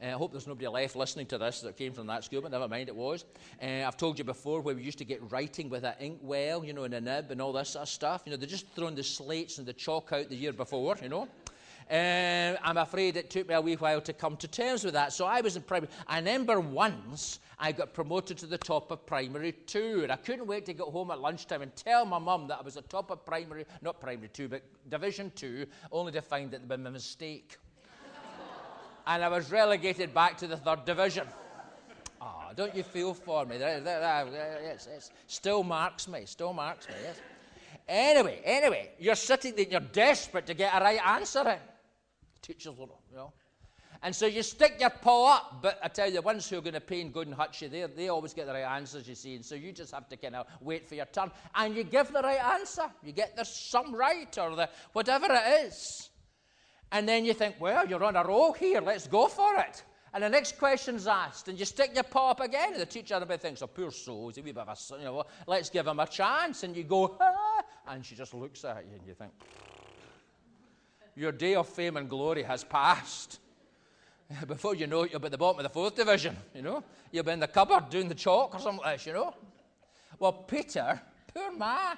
Uh, 0.03 0.09
I 0.09 0.11
hope 0.11 0.33
there's 0.33 0.47
nobody 0.47 0.69
left 0.69 0.97
listening 0.97 1.25
to 1.27 1.39
this 1.39 1.63
that 1.63 1.79
came 1.79 1.95
from 1.95 2.07
that 2.09 2.25
school, 2.25 2.43
but 2.43 2.51
never 2.51 2.69
mind, 2.69 2.91
it 2.91 2.95
was. 2.95 3.25
Uh, 3.61 3.85
I've 3.87 3.97
told 3.97 4.19
you 4.19 4.25
before 4.25 4.61
where 4.61 4.75
we 4.75 4.83
used 4.83 4.99
to 4.99 5.07
get 5.07 5.21
writing 5.33 5.71
with 5.71 5.85
an 5.85 5.95
inkwell, 6.01 6.63
you 6.63 6.75
know, 6.75 6.85
in 6.85 6.93
a 6.93 7.01
nib 7.01 7.31
and 7.31 7.41
all 7.41 7.55
this 7.55 7.71
sort 7.71 7.85
of 7.85 7.89
stuff. 7.89 8.23
You 8.27 8.33
know, 8.33 8.37
they 8.37 8.47
just 8.47 8.69
thrown 8.77 8.95
the 8.95 9.03
slates 9.03 9.57
and 9.57 9.67
the 9.67 9.73
chalk 9.73 10.13
out 10.13 10.29
the 10.29 10.37
year 10.37 10.53
before, 10.53 10.99
you 11.03 11.09
know. 11.09 11.27
Uh, 11.91 12.57
I'm 12.63 12.77
afraid 12.77 13.17
it 13.17 13.31
took 13.31 13.49
me 13.49 13.55
a 13.55 13.61
wee 13.61 13.75
while 13.75 14.01
to 14.03 14.13
come 14.13 14.37
to 14.39 14.49
terms 14.49 14.85
with 14.85 14.93
that. 14.95 15.13
So 15.13 15.25
I 15.25 15.41
was 15.41 15.57
in 15.57 15.63
primary. 15.63 15.91
I 16.07 16.19
remember 16.19 16.61
once 16.61 17.41
I 17.59 17.73
got 17.73 17.95
promoted 17.95 18.37
to 18.39 18.47
the 18.47 18.59
top 18.59 18.91
of 18.91 19.07
primary 19.07 19.53
two, 19.53 20.01
and 20.03 20.13
I 20.13 20.17
couldn't 20.17 20.47
wait 20.47 20.67
to 20.67 20.75
get 20.75 20.87
home 20.87 21.11
at 21.11 21.19
lunchtime 21.19 21.63
and 21.63 21.75
tell 21.75 22.05
my 22.05 22.19
mum 22.19 22.47
that 22.49 22.59
I 22.59 22.63
was 22.63 22.77
at 22.77 22.91
top 22.91 23.11
of 23.11 23.25
primary, 23.25 23.65
not 23.81 24.01
primary 24.01 24.29
two, 24.29 24.49
but 24.49 24.63
division 24.91 25.33
two, 25.35 25.67
only 25.91 26.13
to 26.13 26.21
find 26.21 26.51
that 26.51 26.61
had 26.61 26.69
been 26.69 26.87
a 26.87 26.91
mistake 26.91 27.57
and 29.07 29.25
I 29.25 29.29
was 29.29 29.51
relegated 29.51 30.13
back 30.13 30.37
to 30.39 30.47
the 30.47 30.57
third 30.57 30.85
division. 30.85 31.27
Oh, 32.21 32.51
don't 32.55 32.75
you 32.75 32.83
feel 32.83 33.15
for 33.15 33.47
me? 33.47 33.59
Yes, 33.59 34.89
yes. 34.91 35.11
Still 35.27 35.63
marks 35.63 36.07
me, 36.07 36.23
still 36.27 36.53
marks 36.53 36.87
me, 36.89 36.95
yes. 37.03 37.21
Anyway, 37.89 38.41
anyway, 38.45 38.91
you're 38.99 39.15
sitting 39.15 39.57
there, 39.57 39.67
you're 39.71 39.81
desperate 39.81 40.47
to 40.47 40.55
get 40.55 40.75
a 40.75 40.85
right 40.85 41.01
answer 41.07 41.49
in. 41.49 41.59
Teachers 42.49 42.75
you 42.79 43.17
know. 43.17 43.33
And 44.03 44.15
so 44.15 44.27
you 44.27 44.43
stick 44.43 44.77
your 44.81 44.91
paw 44.91 45.37
up, 45.37 45.59
but 45.61 45.79
I 45.83 45.89
tell 45.89 46.07
you, 46.07 46.15
the 46.15 46.23
ones 46.23 46.49
who 46.49 46.57
are 46.57 46.63
going 46.63 46.75
to 46.75 46.81
pay 46.81 47.03
and 47.03 47.13
good 47.13 47.27
and 47.27 47.37
hutch 47.37 47.61
you, 47.61 47.69
they, 47.69 47.85
they 47.95 48.09
always 48.09 48.33
get 48.33 48.47
the 48.47 48.55
right 48.55 48.63
answers, 48.63 49.07
you 49.07 49.15
see. 49.15 49.35
And 49.35 49.45
so 49.45 49.55
you 49.55 49.71
just 49.71 49.93
have 49.93 50.09
to 50.09 50.17
kind 50.17 50.35
of 50.37 50.47
wait 50.63 50.89
for 50.89 50.95
your 50.95 51.05
turn. 51.07 51.31
And 51.55 51.77
you 51.77 51.85
give 51.85 52.11
the 52.11 52.23
right 52.23 52.43
answer. 52.43 52.85
You 53.03 53.13
get 53.13 53.37
the 53.37 53.45
sum 53.45 53.95
right 53.95 54.39
or 54.39 54.57
the 54.57 54.71
whatever 54.95 55.27
it 55.31 55.67
is. 55.67 56.11
And 56.91 57.07
then 57.07 57.27
you 57.27 57.35
think, 57.35 57.57
well, 57.61 57.87
you're 57.87 58.03
on 58.03 58.17
a 58.17 58.25
roll 58.25 58.55
here, 58.55 58.81
let's 58.81 59.07
go 59.07 59.29
for 59.29 59.57
it. 59.57 59.85
And 60.15 60.25
the 60.25 60.31
next 60.31 60.59
question's 60.59 61.07
asked, 61.07 61.49
and 61.49 61.59
you 61.59 61.67
stick 61.67 61.91
your 61.93 62.05
paw 62.05 62.31
up 62.31 62.41
again, 62.41 62.73
and 62.73 62.81
the 62.81 62.87
teacher 62.87 63.13
everybody 63.15 63.41
thinks, 63.41 63.61
oh, 63.61 63.67
poor 63.67 63.91
soul, 63.91 64.29
he's 64.29 64.39
a 64.39 64.43
wee 64.43 64.53
bit 64.53 64.67
of 64.67 64.69
a, 64.69 64.99
you 64.99 65.05
know, 65.05 65.25
let's 65.47 65.69
give 65.69 65.87
him 65.87 66.01
a 66.01 66.07
chance. 66.07 66.63
And 66.63 66.75
you 66.75 66.85
go, 66.85 67.19
ah, 67.21 67.63
and 67.89 68.03
she 68.03 68.15
just 68.15 68.33
looks 68.33 68.65
at 68.65 68.87
you, 68.87 68.97
and 68.97 69.07
you 69.07 69.13
think, 69.13 69.33
your 71.19 71.33
day 71.33 71.57
of 71.57 71.69
fame 71.69 71.97
and 71.97 72.09
glory 72.09 72.45
has 72.45 72.63
passed. 72.63 73.41
Before 74.47 74.75
you 74.75 74.87
know 74.87 75.03
it, 75.03 75.11
you'll 75.11 75.21
be 75.21 75.27
at 75.27 75.33
the 75.33 75.39
bottom 75.39 75.59
of 75.59 75.65
the 75.65 75.69
fourth 75.69 75.97
division, 75.97 76.37
you 76.55 76.63
know. 76.63 76.85
You'll 77.11 77.25
be 77.25 77.33
in 77.33 77.41
the 77.41 77.49
cupboard 77.49 77.91
doing 77.91 78.09
the 78.09 78.15
chalk 78.15 78.55
or 78.55 78.61
something 78.61 78.85
like 78.85 78.99
this, 78.99 79.07
you 79.07 79.15
know. 79.15 79.35
Well, 80.19 80.33
Peter, 80.33 81.01
poor 81.35 81.53
man, 81.53 81.97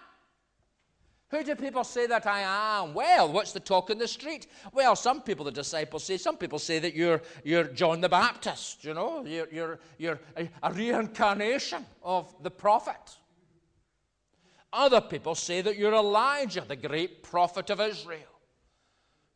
who 1.28 1.44
do 1.44 1.54
people 1.54 1.84
say 1.84 2.06
that 2.06 2.26
I 2.26 2.40
am? 2.82 2.94
Well, 2.94 3.32
what's 3.32 3.52
the 3.52 3.60
talk 3.60 3.90
in 3.90 3.98
the 3.98 4.08
street? 4.08 4.46
Well, 4.72 4.96
some 4.96 5.20
people, 5.22 5.44
the 5.44 5.52
disciples 5.52 6.04
say, 6.04 6.16
some 6.16 6.36
people 6.36 6.58
say 6.58 6.78
that 6.78 6.94
you're, 6.94 7.20
you're 7.44 7.64
John 7.64 8.00
the 8.00 8.08
Baptist, 8.08 8.84
you 8.84 8.94
know, 8.94 9.24
you're, 9.24 9.48
you're, 9.52 9.80
you're 9.98 10.18
a, 10.36 10.48
a 10.62 10.72
reincarnation 10.72 11.84
of 12.02 12.34
the 12.42 12.50
prophet. 12.50 13.16
Other 14.72 15.00
people 15.00 15.34
say 15.34 15.60
that 15.62 15.76
you're 15.76 15.94
Elijah, 15.94 16.64
the 16.66 16.76
great 16.76 17.22
prophet 17.22 17.70
of 17.70 17.80
Israel 17.80 18.29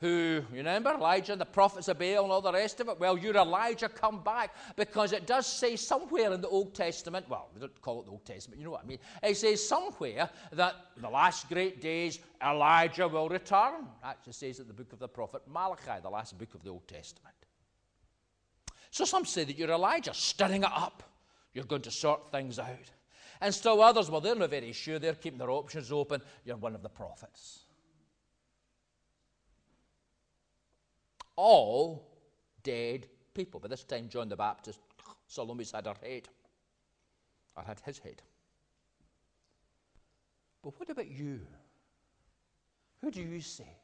who, 0.04 0.42
you 0.52 0.58
remember, 0.58 0.90
Elijah 0.90 1.32
and 1.32 1.40
the 1.40 1.46
prophets 1.46 1.88
of 1.88 1.98
Baal 1.98 2.24
and 2.24 2.30
all 2.30 2.42
the 2.42 2.52
rest 2.52 2.78
of 2.78 2.90
it? 2.90 3.00
Well, 3.00 3.16
you're 3.16 3.36
Elijah, 3.36 3.88
come 3.88 4.22
back. 4.22 4.54
Because 4.76 5.12
it 5.12 5.26
does 5.26 5.46
say 5.46 5.76
somewhere 5.76 6.30
in 6.34 6.42
the 6.42 6.48
Old 6.48 6.74
Testament, 6.74 7.26
well, 7.26 7.48
we 7.54 7.60
don't 7.60 7.80
call 7.80 8.00
it 8.00 8.04
the 8.04 8.10
Old 8.10 8.26
Testament, 8.26 8.60
you 8.60 8.66
know 8.66 8.72
what 8.72 8.82
I 8.84 8.86
mean? 8.86 8.98
It 9.22 9.34
says 9.38 9.66
somewhere 9.66 10.28
that 10.52 10.74
the 10.98 11.08
last 11.08 11.48
great 11.48 11.80
days, 11.80 12.18
Elijah 12.44 13.08
will 13.08 13.30
return. 13.30 13.86
Actually 14.04 14.34
says 14.34 14.60
in 14.60 14.68
the 14.68 14.74
book 14.74 14.92
of 14.92 14.98
the 14.98 15.08
prophet 15.08 15.40
Malachi, 15.50 16.02
the 16.02 16.10
last 16.10 16.36
book 16.36 16.54
of 16.54 16.62
the 16.62 16.68
Old 16.68 16.86
Testament. 16.86 17.34
So 18.90 19.06
some 19.06 19.24
say 19.24 19.44
that 19.44 19.56
you're 19.56 19.70
Elijah, 19.70 20.12
stirring 20.12 20.64
it 20.64 20.70
up. 20.70 21.02
You're 21.54 21.64
going 21.64 21.80
to 21.80 21.90
sort 21.90 22.30
things 22.30 22.58
out. 22.58 22.90
And 23.40 23.54
still 23.54 23.82
others, 23.82 24.10
well, 24.10 24.20
they're 24.20 24.34
not 24.34 24.50
very 24.50 24.72
sure. 24.72 24.98
They're 24.98 25.14
keeping 25.14 25.38
their 25.38 25.50
options 25.50 25.90
open. 25.90 26.20
You're 26.44 26.56
one 26.56 26.74
of 26.74 26.82
the 26.82 26.90
prophets. 26.90 27.63
All 31.36 32.06
dead 32.62 33.06
people. 33.34 33.60
By 33.60 33.68
this 33.68 33.84
time, 33.84 34.08
John 34.08 34.28
the 34.28 34.36
Baptist, 34.36 34.80
Salome's 35.26 35.72
had 35.72 35.86
her 35.86 35.96
head, 36.02 36.28
or 37.56 37.62
had 37.62 37.80
his 37.80 37.98
head. 37.98 38.22
But 40.62 40.78
what 40.78 40.88
about 40.90 41.10
you? 41.10 41.40
Who 43.02 43.10
do 43.10 43.20
you 43.20 43.40
say? 43.40 43.76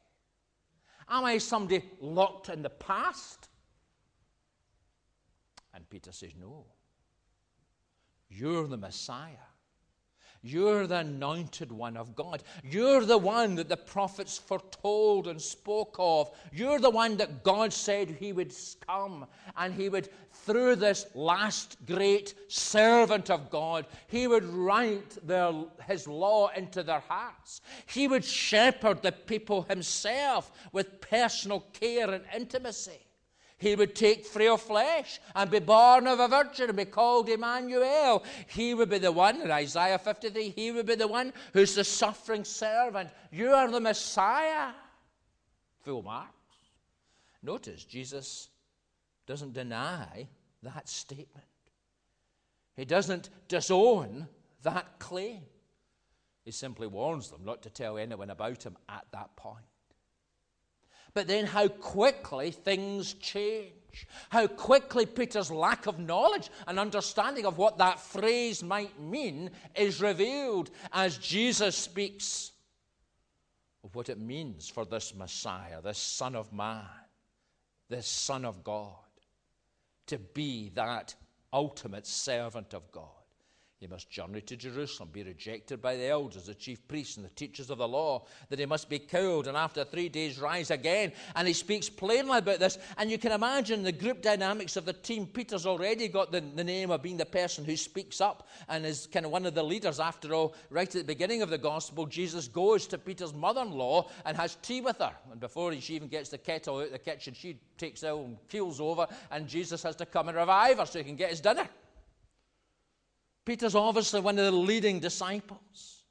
Am 1.07 1.25
I 1.25 1.37
somebody 1.37 1.83
locked 1.99 2.49
in 2.49 2.61
the 2.61 2.69
past? 2.69 3.49
And 5.73 5.89
Peter 5.89 6.11
says, 6.11 6.31
No. 6.39 6.65
You're 8.29 8.67
the 8.67 8.77
Messiah. 8.77 9.50
You're 10.43 10.87
the 10.87 10.97
anointed 10.97 11.71
one 11.71 11.95
of 11.95 12.15
God. 12.15 12.41
You're 12.63 13.05
the 13.05 13.17
one 13.17 13.55
that 13.55 13.69
the 13.69 13.77
prophets 13.77 14.39
foretold 14.39 15.27
and 15.27 15.39
spoke 15.39 15.95
of. 15.99 16.31
You're 16.51 16.79
the 16.79 16.89
one 16.89 17.17
that 17.17 17.43
God 17.43 17.71
said 17.71 18.09
He 18.09 18.33
would 18.33 18.53
come 18.87 19.27
and 19.55 19.73
He 19.73 19.87
would, 19.87 20.09
through 20.31 20.77
this 20.77 21.05
last 21.13 21.77
great 21.85 22.33
servant 22.47 23.29
of 23.29 23.51
God, 23.51 23.85
He 24.07 24.25
would 24.25 24.45
write 24.45 25.15
their, 25.27 25.53
His 25.87 26.07
law 26.07 26.49
into 26.55 26.81
their 26.81 27.01
hearts. 27.01 27.61
He 27.85 28.07
would 28.07 28.25
shepherd 28.25 29.03
the 29.03 29.11
people 29.11 29.63
Himself 29.63 30.51
with 30.71 31.01
personal 31.01 31.59
care 31.73 32.09
and 32.09 32.23
intimacy. 32.35 33.05
He 33.61 33.75
would 33.75 33.95
take 33.95 34.25
frail 34.25 34.57
flesh 34.57 35.21
and 35.35 35.51
be 35.51 35.59
born 35.59 36.07
of 36.07 36.19
a 36.19 36.27
virgin 36.27 36.69
and 36.69 36.77
be 36.77 36.85
called 36.85 37.29
Emmanuel. 37.29 38.23
He 38.47 38.73
would 38.73 38.89
be 38.89 38.97
the 38.97 39.11
one, 39.11 39.39
in 39.39 39.51
Isaiah 39.51 39.99
53, 39.99 40.49
he 40.49 40.71
would 40.71 40.87
be 40.87 40.95
the 40.95 41.07
one 41.07 41.31
who's 41.53 41.75
the 41.75 41.83
suffering 41.83 42.43
servant. 42.43 43.11
You 43.31 43.51
are 43.51 43.69
the 43.69 43.79
Messiah. 43.79 44.71
Full 45.83 46.01
marks. 46.01 46.31
Notice 47.43 47.85
Jesus 47.85 48.49
doesn't 49.27 49.53
deny 49.53 50.27
that 50.63 50.89
statement. 50.89 51.45
He 52.75 52.83
doesn't 52.83 53.29
disown 53.47 54.27
that 54.63 54.97
claim. 54.97 55.41
He 56.43 56.51
simply 56.51 56.87
warns 56.87 57.29
them 57.29 57.45
not 57.45 57.61
to 57.61 57.69
tell 57.69 57.99
anyone 57.99 58.31
about 58.31 58.63
him 58.63 58.75
at 58.89 59.05
that 59.11 59.35
point. 59.35 59.65
But 61.13 61.27
then 61.27 61.45
how 61.45 61.67
quickly 61.67 62.51
things 62.51 63.13
change. 63.15 63.73
How 64.29 64.47
quickly 64.47 65.05
Peter's 65.05 65.51
lack 65.51 65.85
of 65.85 65.99
knowledge 65.99 66.49
and 66.65 66.79
understanding 66.79 67.45
of 67.45 67.57
what 67.57 67.77
that 67.79 67.99
phrase 67.99 68.63
might 68.63 68.99
mean 68.99 69.51
is 69.75 70.01
revealed 70.01 70.71
as 70.93 71.17
Jesus 71.17 71.75
speaks 71.75 72.51
of 73.83 73.95
what 73.95 74.09
it 74.09 74.19
means 74.19 74.69
for 74.69 74.85
this 74.85 75.13
Messiah, 75.13 75.81
this 75.81 75.97
Son 75.97 76.35
of 76.35 76.53
Man, 76.53 76.85
this 77.89 78.07
Son 78.07 78.45
of 78.45 78.63
God, 78.63 78.95
to 80.07 80.17
be 80.17 80.69
that 80.75 81.15
ultimate 81.51 82.07
servant 82.07 82.73
of 82.73 82.89
God. 82.91 83.20
He 83.81 83.87
must 83.87 84.11
journey 84.11 84.41
to 84.41 84.55
Jerusalem, 84.55 85.09
be 85.11 85.23
rejected 85.23 85.81
by 85.81 85.95
the 85.95 86.05
elders, 86.05 86.45
the 86.45 86.53
chief 86.53 86.87
priests, 86.87 87.17
and 87.17 87.25
the 87.25 87.31
teachers 87.31 87.71
of 87.71 87.79
the 87.79 87.87
law, 87.87 88.27
that 88.49 88.59
he 88.59 88.67
must 88.67 88.87
be 88.89 88.99
killed, 88.99 89.47
and 89.47 89.57
after 89.57 89.83
three 89.83 90.07
days 90.07 90.39
rise 90.39 90.69
again. 90.69 91.11
And 91.35 91.47
he 91.47 91.53
speaks 91.55 91.89
plainly 91.89 92.37
about 92.37 92.59
this. 92.59 92.77
And 92.99 93.09
you 93.09 93.17
can 93.17 93.31
imagine 93.31 93.81
the 93.81 93.91
group 93.91 94.21
dynamics 94.21 94.77
of 94.77 94.85
the 94.85 94.93
team. 94.93 95.25
Peter's 95.25 95.65
already 95.65 96.09
got 96.09 96.31
the, 96.31 96.41
the 96.41 96.63
name 96.63 96.91
of 96.91 97.01
being 97.01 97.17
the 97.17 97.25
person 97.25 97.65
who 97.65 97.75
speaks 97.75 98.21
up 98.21 98.47
and 98.69 98.85
is 98.85 99.07
kind 99.11 99.25
of 99.25 99.31
one 99.31 99.47
of 99.47 99.55
the 99.55 99.63
leaders. 99.63 99.99
After 99.99 100.31
all, 100.35 100.53
right 100.69 100.87
at 100.87 100.93
the 100.93 101.03
beginning 101.03 101.41
of 101.41 101.49
the 101.49 101.57
gospel, 101.57 102.05
Jesus 102.05 102.47
goes 102.47 102.85
to 102.85 102.99
Peter's 102.99 103.33
mother 103.33 103.61
in 103.61 103.71
law 103.71 104.11
and 104.25 104.37
has 104.37 104.57
tea 104.61 104.81
with 104.81 104.99
her. 104.99 105.15
And 105.31 105.39
before 105.39 105.73
she 105.73 105.95
even 105.95 106.07
gets 106.07 106.29
the 106.29 106.37
kettle 106.37 106.77
out 106.77 106.85
of 106.85 106.91
the 106.91 106.99
kitchen, 106.99 107.33
she 107.33 107.57
takes 107.79 108.03
ill 108.03 108.25
and 108.25 108.37
keels 108.47 108.79
over, 108.79 109.07
and 109.31 109.47
Jesus 109.47 109.81
has 109.81 109.95
to 109.95 110.05
come 110.05 110.27
and 110.27 110.37
revive 110.37 110.77
her 110.77 110.85
so 110.85 110.99
he 110.99 111.05
can 111.05 111.15
get 111.15 111.31
his 111.31 111.41
dinner. 111.41 111.67
Peter's 113.45 113.75
obviously 113.75 114.21
one 114.21 114.37
of 114.37 114.45
the 114.45 114.51
leading 114.51 114.99
disciples. 114.99 116.03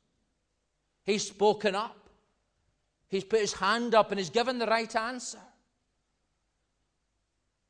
He's 1.05 1.27
spoken 1.27 1.75
up. 1.75 2.09
He's 3.09 3.25
put 3.25 3.41
his 3.41 3.53
hand 3.53 3.95
up 3.95 4.11
and 4.11 4.19
he's 4.19 4.31
given 4.31 4.59
the 4.59 4.67
right 4.67 4.95
answer. 4.95 5.41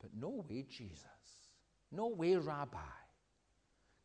But 0.00 0.11
no 0.19 0.45
way, 0.49 0.67
Jesus. 0.69 1.05
No 1.93 2.09
way, 2.09 2.37
Rabbi, 2.37 2.79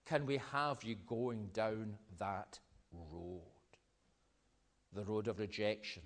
can 0.06 0.26
we 0.26 0.40
have 0.52 0.84
you 0.84 0.96
going 1.08 1.50
down 1.54 1.98
that 2.18 2.60
road 2.92 3.42
the 4.96 5.04
road 5.04 5.28
of 5.28 5.40
rejection, 5.40 6.02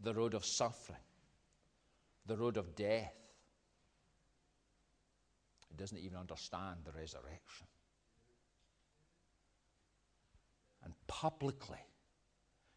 the 0.00 0.14
road 0.14 0.34
of 0.34 0.44
suffering, 0.44 0.98
the 2.26 2.36
road 2.36 2.56
of 2.56 2.74
death. 2.74 3.14
He 5.68 5.76
doesn't 5.76 5.98
even 5.98 6.16
understand 6.16 6.78
the 6.84 6.92
resurrection. 6.92 7.66
And 10.88 10.94
publicly, 11.06 11.84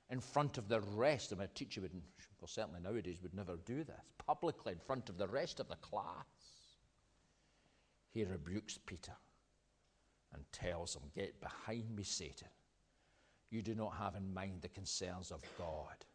in 0.10 0.20
front 0.20 0.58
of 0.58 0.68
the 0.68 0.82
rest, 0.82 1.32
I 1.32 1.38
mean, 1.38 1.46
a 1.46 1.48
teacher 1.48 1.80
would, 1.80 1.94
well, 1.94 2.48
certainly 2.48 2.82
nowadays 2.82 3.20
would 3.24 3.34
never 3.34 3.56
do 3.66 3.86
this, 3.86 4.02
publicly 4.18 4.74
in 4.74 4.80
front 4.80 5.08
of 5.08 5.18
the 5.18 5.30
rest 5.30 5.62
of 5.62 5.70
the 5.70 5.78
class, 5.78 6.26
he 8.14 8.26
rebukes 8.26 8.78
Peter 8.86 9.14
and 10.34 10.44
tells 10.52 10.94
him, 10.94 11.04
Get 11.16 11.40
behind 11.40 11.96
me, 11.96 12.04
Satan. 12.04 12.50
You 13.50 13.62
do 13.62 13.76
not 13.76 13.96
have 13.96 14.16
in 14.16 14.34
mind 14.34 14.62
the 14.62 14.68
concerns 14.68 15.32
of 15.32 15.42
God, 15.58 16.06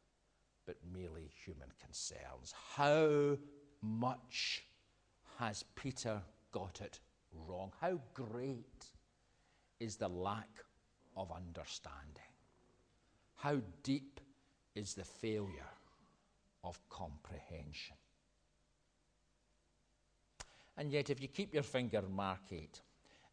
but 0.66 0.76
merely 0.92 1.30
human 1.44 1.68
concerns. 1.80 2.52
How 2.74 3.38
much 3.80 4.66
has 5.38 5.64
Peter 5.74 6.20
got 6.52 6.82
it 6.82 7.00
wrong? 7.32 7.72
How 7.80 7.98
great 8.12 8.84
is 9.80 9.96
the 9.96 10.08
lack 10.08 10.65
of 11.16 11.32
understanding? 11.32 12.32
How 13.36 13.60
deep 13.82 14.20
is 14.74 14.94
the 14.94 15.04
failure 15.04 15.72
of 16.62 16.78
comprehension? 16.88 17.96
And 20.76 20.92
yet, 20.92 21.08
if 21.08 21.22
you 21.22 21.28
keep 21.28 21.54
your 21.54 21.62
finger, 21.62 22.02
Mark 22.02 22.40
8, 22.52 22.80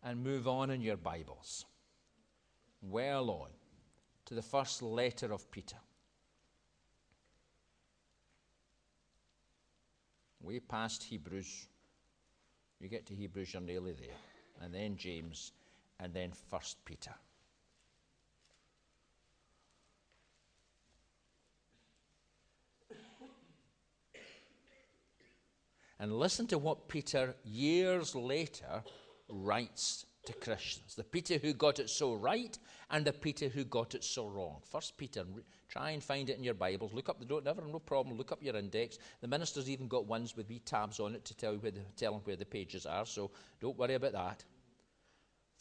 and 0.04 0.24
move 0.24 0.48
on 0.48 0.70
in 0.70 0.82
your 0.82 0.98
Bibles, 0.98 1.66
well 2.82 3.30
on 3.30 3.50
to 4.26 4.34
the 4.34 4.42
first 4.42 4.82
letter 4.82 5.34
of 5.34 5.50
Peter. 5.52 5.78
Way 10.42 10.60
past 10.60 11.04
Hebrews. 11.04 11.68
You 12.80 12.90
get 12.90 13.06
to 13.08 13.16
Hebrews, 13.16 13.54
you're 13.54 13.62
nearly 13.62 13.94
there. 13.94 14.18
And 14.62 14.74
then 14.74 14.98
James, 14.98 15.54
and 16.00 16.14
then 16.14 16.32
First 16.50 16.84
Peter. 16.86 17.14
And 26.00 26.20
listen 26.20 26.48
to 26.48 26.58
what 26.58 26.88
Peter, 26.88 27.36
years 27.44 28.16
later, 28.16 28.84
writes 29.30 30.06
to 30.26 30.34
Christians. 30.34 30.96
The 30.96 31.04
Peter 31.04 31.38
who 31.38 31.54
got 31.54 31.80
it 31.80 31.90
so 31.90 32.14
right 32.14 32.58
and 32.90 33.06
the 33.06 33.14
Peter 33.14 33.50
who 33.50 33.66
got 33.66 33.94
it 33.94 34.04
so 34.04 34.28
wrong. 34.28 34.62
First 34.72 34.98
Peter, 34.98 35.26
try 35.70 35.92
and 35.92 36.04
find 36.04 36.30
it 36.30 36.38
in 36.38 36.44
your 36.44 36.54
Bibles. 36.54 36.94
Look 36.94 37.10
up 37.10 37.20
the 37.20 37.26
don't 37.26 37.44
never 37.44 37.62
no 37.62 37.80
problem. 37.80 38.18
Look 38.18 38.32
up 38.32 38.42
your 38.42 38.56
index. 38.56 39.00
The 39.22 39.28
minister's 39.28 39.70
even 39.70 39.88
got 39.88 40.06
ones 40.06 40.36
with 40.36 40.50
wee 40.50 40.60
tabs 40.60 41.00
on 41.00 41.16
it 41.16 41.26
to 41.26 41.36
tell 41.36 41.54
you 41.54 41.60
where 41.60 41.72
the, 41.72 41.82
tell 41.98 42.14
them 42.14 42.22
where 42.24 42.36
the 42.36 42.46
pages 42.46 42.86
are. 42.86 43.06
So 43.06 43.32
don't 43.60 43.78
worry 43.78 43.96
about 43.96 44.14
that. 44.14 44.44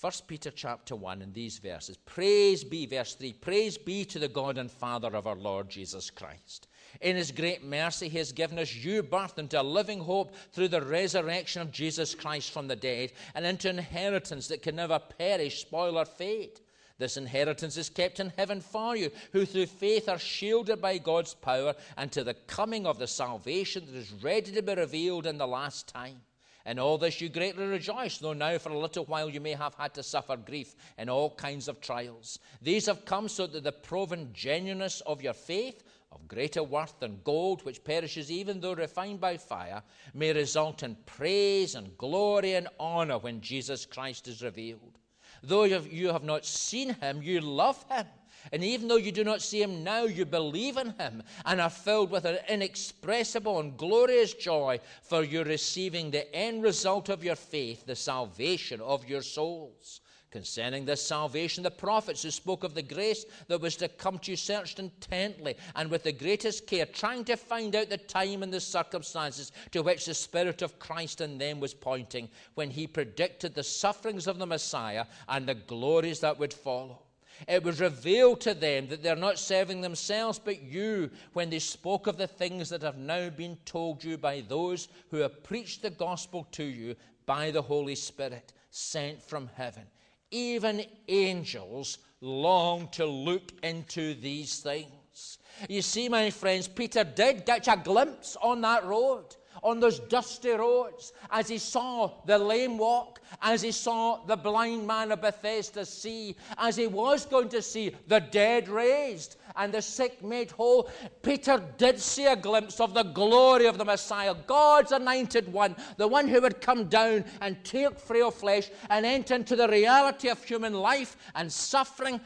First 0.02 0.26
Peter 0.26 0.50
chapter 0.50 0.96
1 0.96 1.22
in 1.22 1.32
these 1.32 1.58
verses. 1.58 1.96
Praise 1.96 2.64
be, 2.64 2.86
verse 2.86 3.14
3, 3.14 3.34
praise 3.34 3.78
be 3.78 4.04
to 4.06 4.18
the 4.18 4.26
God 4.26 4.58
and 4.58 4.68
Father 4.68 5.14
of 5.14 5.28
our 5.28 5.36
Lord 5.36 5.68
Jesus 5.68 6.10
Christ. 6.10 6.66
In 7.00 7.14
his 7.14 7.30
great 7.30 7.62
mercy, 7.62 8.08
he 8.08 8.18
has 8.18 8.32
given 8.32 8.58
us 8.58 8.74
new 8.84 9.04
birth 9.04 9.38
into 9.38 9.60
a 9.60 9.62
living 9.62 10.00
hope 10.00 10.34
through 10.50 10.66
the 10.66 10.82
resurrection 10.82 11.62
of 11.62 11.70
Jesus 11.70 12.16
Christ 12.16 12.50
from 12.50 12.66
the 12.66 12.74
dead 12.74 13.12
and 13.36 13.46
into 13.46 13.70
inheritance 13.70 14.48
that 14.48 14.60
can 14.60 14.74
never 14.74 14.98
perish, 14.98 15.60
spoil, 15.60 15.96
or 15.96 16.04
fade. 16.04 16.58
This 16.98 17.16
inheritance 17.16 17.76
is 17.76 17.88
kept 17.88 18.18
in 18.18 18.32
heaven 18.36 18.60
for 18.60 18.96
you, 18.96 19.12
who 19.30 19.46
through 19.46 19.66
faith 19.66 20.08
are 20.08 20.18
shielded 20.18 20.82
by 20.82 20.98
God's 20.98 21.34
power 21.34 21.76
unto 21.96 22.24
the 22.24 22.34
coming 22.34 22.88
of 22.88 22.98
the 22.98 23.06
salvation 23.06 23.86
that 23.86 23.94
is 23.94 24.12
ready 24.14 24.50
to 24.50 24.62
be 24.62 24.74
revealed 24.74 25.28
in 25.28 25.38
the 25.38 25.46
last 25.46 25.86
time. 25.86 26.22
In 26.64 26.78
all 26.78 26.98
this 26.98 27.20
you 27.20 27.28
greatly 27.28 27.66
rejoice, 27.66 28.18
though 28.18 28.32
now 28.32 28.56
for 28.58 28.70
a 28.70 28.78
little 28.78 29.04
while 29.04 29.28
you 29.28 29.40
may 29.40 29.54
have 29.54 29.74
had 29.74 29.94
to 29.94 30.02
suffer 30.02 30.36
grief 30.36 30.74
in 30.96 31.08
all 31.08 31.34
kinds 31.34 31.66
of 31.66 31.80
trials. 31.80 32.38
These 32.60 32.86
have 32.86 33.04
come 33.04 33.28
so 33.28 33.46
that 33.48 33.64
the 33.64 33.72
proven 33.72 34.30
genuineness 34.32 35.00
of 35.02 35.22
your 35.22 35.32
faith, 35.32 35.82
of 36.12 36.28
greater 36.28 36.62
worth 36.62 36.98
than 37.00 37.20
gold, 37.24 37.64
which 37.64 37.82
perishes 37.82 38.30
even 38.30 38.60
though 38.60 38.74
refined 38.74 39.20
by 39.20 39.38
fire, 39.38 39.82
may 40.14 40.32
result 40.32 40.82
in 40.82 40.96
praise 41.06 41.74
and 41.74 41.96
glory 41.98 42.54
and 42.54 42.68
honor 42.78 43.18
when 43.18 43.40
Jesus 43.40 43.86
Christ 43.86 44.28
is 44.28 44.42
revealed. 44.42 44.98
Though 45.42 45.64
you 45.64 46.08
have 46.08 46.22
not 46.22 46.44
seen 46.44 46.94
him, 46.94 47.22
you 47.22 47.40
love 47.40 47.84
him. 47.90 48.06
And 48.50 48.64
even 48.64 48.88
though 48.88 48.96
you 48.96 49.12
do 49.12 49.22
not 49.22 49.42
see 49.42 49.62
him 49.62 49.84
now, 49.84 50.04
you 50.04 50.24
believe 50.24 50.76
in 50.76 50.90
him 50.98 51.22
and 51.44 51.60
are 51.60 51.70
filled 51.70 52.10
with 52.10 52.24
an 52.24 52.38
inexpressible 52.48 53.60
and 53.60 53.76
glorious 53.76 54.34
joy, 54.34 54.80
for 55.02 55.22
you're 55.22 55.44
receiving 55.44 56.10
the 56.10 56.34
end 56.34 56.62
result 56.62 57.08
of 57.08 57.22
your 57.22 57.36
faith, 57.36 57.86
the 57.86 57.94
salvation 57.94 58.80
of 58.80 59.08
your 59.08 59.22
souls. 59.22 60.00
Concerning 60.32 60.86
this 60.86 61.06
salvation, 61.06 61.62
the 61.62 61.70
prophets 61.70 62.22
who 62.22 62.30
spoke 62.30 62.64
of 62.64 62.72
the 62.72 62.82
grace 62.82 63.26
that 63.48 63.60
was 63.60 63.76
to 63.76 63.86
come 63.86 64.18
to 64.20 64.30
you 64.30 64.36
searched 64.36 64.78
intently 64.78 65.54
and 65.76 65.90
with 65.90 66.04
the 66.04 66.12
greatest 66.12 66.66
care, 66.66 66.86
trying 66.86 67.22
to 67.22 67.36
find 67.36 67.76
out 67.76 67.90
the 67.90 67.98
time 67.98 68.42
and 68.42 68.50
the 68.50 68.58
circumstances 68.58 69.52
to 69.72 69.82
which 69.82 70.06
the 70.06 70.14
Spirit 70.14 70.62
of 70.62 70.78
Christ 70.78 71.20
in 71.20 71.36
them 71.36 71.60
was 71.60 71.74
pointing 71.74 72.30
when 72.54 72.70
he 72.70 72.86
predicted 72.86 73.54
the 73.54 73.62
sufferings 73.62 74.26
of 74.26 74.38
the 74.38 74.46
Messiah 74.46 75.04
and 75.28 75.46
the 75.46 75.54
glories 75.54 76.20
that 76.20 76.38
would 76.38 76.54
follow. 76.54 77.01
It 77.48 77.62
was 77.62 77.80
revealed 77.80 78.40
to 78.42 78.54
them 78.54 78.88
that 78.88 79.02
they're 79.02 79.16
not 79.16 79.38
serving 79.38 79.80
themselves 79.80 80.38
but 80.38 80.62
you 80.62 81.10
when 81.32 81.50
they 81.50 81.58
spoke 81.58 82.06
of 82.06 82.16
the 82.16 82.26
things 82.26 82.68
that 82.70 82.82
have 82.82 82.98
now 82.98 83.30
been 83.30 83.56
told 83.64 84.02
you 84.04 84.18
by 84.18 84.42
those 84.46 84.88
who 85.10 85.18
have 85.18 85.42
preached 85.42 85.82
the 85.82 85.90
gospel 85.90 86.46
to 86.52 86.64
you 86.64 86.96
by 87.26 87.50
the 87.50 87.62
Holy 87.62 87.94
Spirit 87.94 88.52
sent 88.70 89.22
from 89.22 89.50
heaven. 89.54 89.84
Even 90.30 90.84
angels 91.08 91.98
long 92.20 92.88
to 92.92 93.04
look 93.04 93.52
into 93.62 94.14
these 94.14 94.60
things. 94.60 95.38
You 95.68 95.82
see, 95.82 96.08
my 96.08 96.30
friends, 96.30 96.68
Peter 96.68 97.04
did 97.04 97.44
get 97.44 97.68
a 97.68 97.76
glimpse 97.76 98.36
on 98.40 98.60
that 98.62 98.84
road 98.84 99.36
on 99.62 99.78
those 99.78 100.00
dusty 100.00 100.50
roads, 100.50 101.12
as 101.30 101.48
he 101.48 101.58
saw 101.58 102.10
the 102.26 102.36
lame 102.36 102.78
walk, 102.78 103.20
as 103.40 103.62
he 103.62 103.70
saw 103.70 104.24
the 104.26 104.36
blind 104.36 104.86
man 104.86 105.12
of 105.12 105.22
Bethsaida 105.22 105.86
see, 105.86 106.36
as 106.58 106.76
he 106.76 106.86
was 106.86 107.26
going 107.26 107.48
to 107.50 107.62
see 107.62 107.94
the 108.08 108.20
dead 108.20 108.68
raised 108.68 109.36
and 109.56 109.72
the 109.72 109.80
sick 109.82 110.22
made 110.22 110.50
whole, 110.50 110.90
Peter 111.22 111.62
did 111.78 112.00
see 112.00 112.26
a 112.26 112.34
glimpse 112.34 112.80
of 112.80 112.94
the 112.94 113.04
glory 113.04 113.66
of 113.66 113.78
the 113.78 113.84
Messiah, 113.84 114.34
God's 114.46 114.92
anointed 114.92 115.52
one, 115.52 115.76
the 115.96 116.08
one 116.08 116.26
who 116.26 116.40
would 116.40 116.60
come 116.60 116.88
down 116.88 117.24
and 117.40 117.62
take 117.64 117.98
frail 117.98 118.30
flesh 118.30 118.70
and 118.90 119.06
enter 119.06 119.34
into 119.34 119.54
the 119.54 119.68
reality 119.68 120.28
of 120.28 120.42
human 120.42 120.74
life 120.74 121.16
and 121.34 121.52
suffering. 121.52 122.20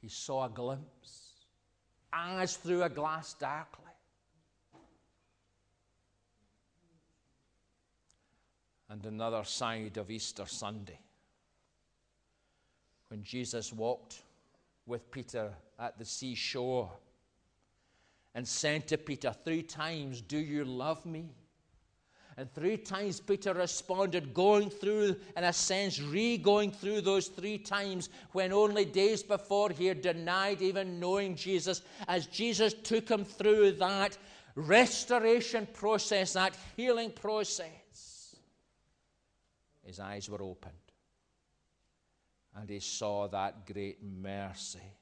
He 0.00 0.08
saw 0.08 0.46
a 0.46 0.50
glimpse 0.50 0.92
as 2.12 2.56
through 2.56 2.82
a 2.82 2.88
glass 2.90 3.34
darkly. 3.34 3.81
And 8.92 9.06
another 9.06 9.42
side 9.42 9.96
of 9.96 10.10
Easter 10.10 10.44
Sunday. 10.44 10.98
When 13.08 13.22
Jesus 13.22 13.72
walked 13.72 14.20
with 14.84 15.10
Peter 15.10 15.50
at 15.78 15.98
the 15.98 16.04
seashore 16.04 16.90
and 18.34 18.46
said 18.46 18.86
to 18.88 18.98
Peter 18.98 19.34
three 19.46 19.62
times, 19.62 20.20
Do 20.20 20.36
you 20.36 20.66
love 20.66 21.06
me? 21.06 21.30
And 22.36 22.52
three 22.52 22.76
times 22.76 23.18
Peter 23.18 23.54
responded, 23.54 24.34
going 24.34 24.68
through, 24.68 25.16
in 25.38 25.44
a 25.44 25.54
sense, 25.54 25.98
re 25.98 26.36
going 26.36 26.70
through 26.70 27.00
those 27.00 27.28
three 27.28 27.56
times 27.56 28.10
when 28.32 28.52
only 28.52 28.84
days 28.84 29.22
before 29.22 29.70
he 29.70 29.86
had 29.86 30.02
denied 30.02 30.60
even 30.60 31.00
knowing 31.00 31.34
Jesus, 31.34 31.80
as 32.08 32.26
Jesus 32.26 32.74
took 32.74 33.08
him 33.08 33.24
through 33.24 33.72
that 33.72 34.18
restoration 34.54 35.66
process, 35.72 36.34
that 36.34 36.54
healing 36.76 37.10
process 37.10 38.11
his 39.84 40.00
eyes 40.00 40.28
were 40.28 40.42
opened. 40.42 40.74
And 42.54 42.68
he 42.68 42.80
saw 42.80 43.28
that 43.28 43.66
great 43.66 44.02
mercy 44.02 44.92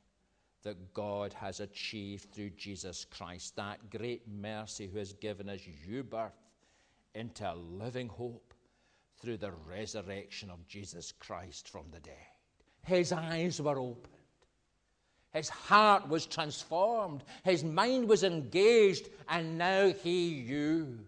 that 0.63 0.93
God 0.93 1.33
has 1.35 1.61
achieved 1.61 2.33
through 2.33 2.51
Jesus 2.51 3.07
Christ, 3.11 3.57
that 3.57 3.91
great 3.91 4.29
mercy 4.29 4.87
who 4.87 4.99
has 4.99 5.13
given 5.15 5.49
us 5.49 5.61
new 5.87 6.03
birth 6.03 6.33
into 7.15 7.51
a 7.51 7.55
living 7.55 8.09
hope 8.09 8.55
through 9.21 9.39
the 9.39 9.53
resurrection 9.67 10.51
of 10.51 10.67
Jesus 10.69 11.13
Christ 11.13 11.69
from 11.69 11.85
the 11.91 12.01
dead. 12.01 12.15
His 12.85 13.13
eyes 13.13 13.61
were 13.61 13.79
opened. 13.79 14.15
His 15.33 15.49
heart 15.49 16.09
was 16.09 16.27
transformed. 16.27 17.23
His 17.45 17.63
mind 17.63 18.09
was 18.09 18.25
engaged, 18.25 19.09
and 19.29 19.59
now 19.59 19.93
he 19.93 20.45
knew 20.47 20.99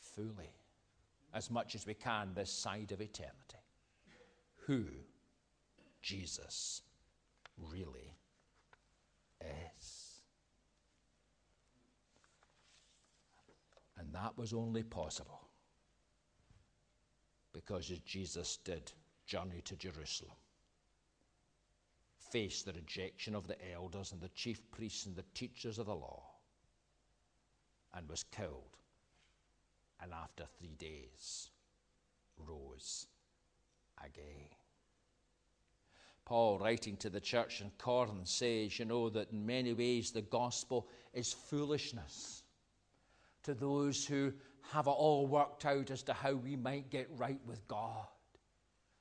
fully, 0.00 0.50
as 1.34 1.50
much 1.50 1.74
as 1.74 1.86
we 1.86 1.94
can, 1.94 2.32
this 2.34 2.52
side 2.52 2.92
of 2.92 3.00
eternity, 3.00 3.58
who 4.66 4.84
Jesus 6.02 6.82
really 7.56 8.16
is. 9.40 10.22
And 13.98 14.12
that 14.12 14.36
was 14.38 14.52
only 14.52 14.82
possible 14.82 15.48
because 17.52 17.90
as 17.90 17.98
Jesus 18.00 18.58
did 18.64 18.92
journey 19.26 19.60
to 19.64 19.76
Jerusalem 19.76 20.36
faced 22.30 22.66
the 22.66 22.72
rejection 22.72 23.34
of 23.34 23.46
the 23.46 23.56
elders 23.72 24.12
and 24.12 24.20
the 24.20 24.28
chief 24.30 24.60
priests 24.70 25.06
and 25.06 25.16
the 25.16 25.24
teachers 25.34 25.78
of 25.78 25.86
the 25.86 25.94
law 25.94 26.22
and 27.94 28.08
was 28.08 28.24
killed. 28.24 28.76
And 30.02 30.12
after 30.12 30.44
three 30.58 30.76
days, 30.78 31.50
rose 32.46 33.06
again. 34.04 34.48
Paul, 36.24 36.58
writing 36.58 36.96
to 36.98 37.10
the 37.10 37.20
church 37.20 37.62
in 37.62 37.70
Corinth, 37.78 38.28
says, 38.28 38.78
you 38.78 38.84
know, 38.84 39.08
that 39.08 39.32
in 39.32 39.46
many 39.46 39.72
ways 39.72 40.10
the 40.10 40.22
gospel 40.22 40.86
is 41.14 41.32
foolishness 41.32 42.42
to 43.44 43.54
those 43.54 44.04
who 44.04 44.32
have 44.72 44.86
it 44.86 44.90
all 44.90 45.26
worked 45.26 45.64
out 45.64 45.90
as 45.90 46.02
to 46.02 46.12
how 46.12 46.34
we 46.34 46.54
might 46.54 46.90
get 46.90 47.08
right 47.16 47.40
with 47.46 47.66
God. 47.66 48.06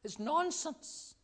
It's 0.04 0.20
nonsense. 0.20 1.16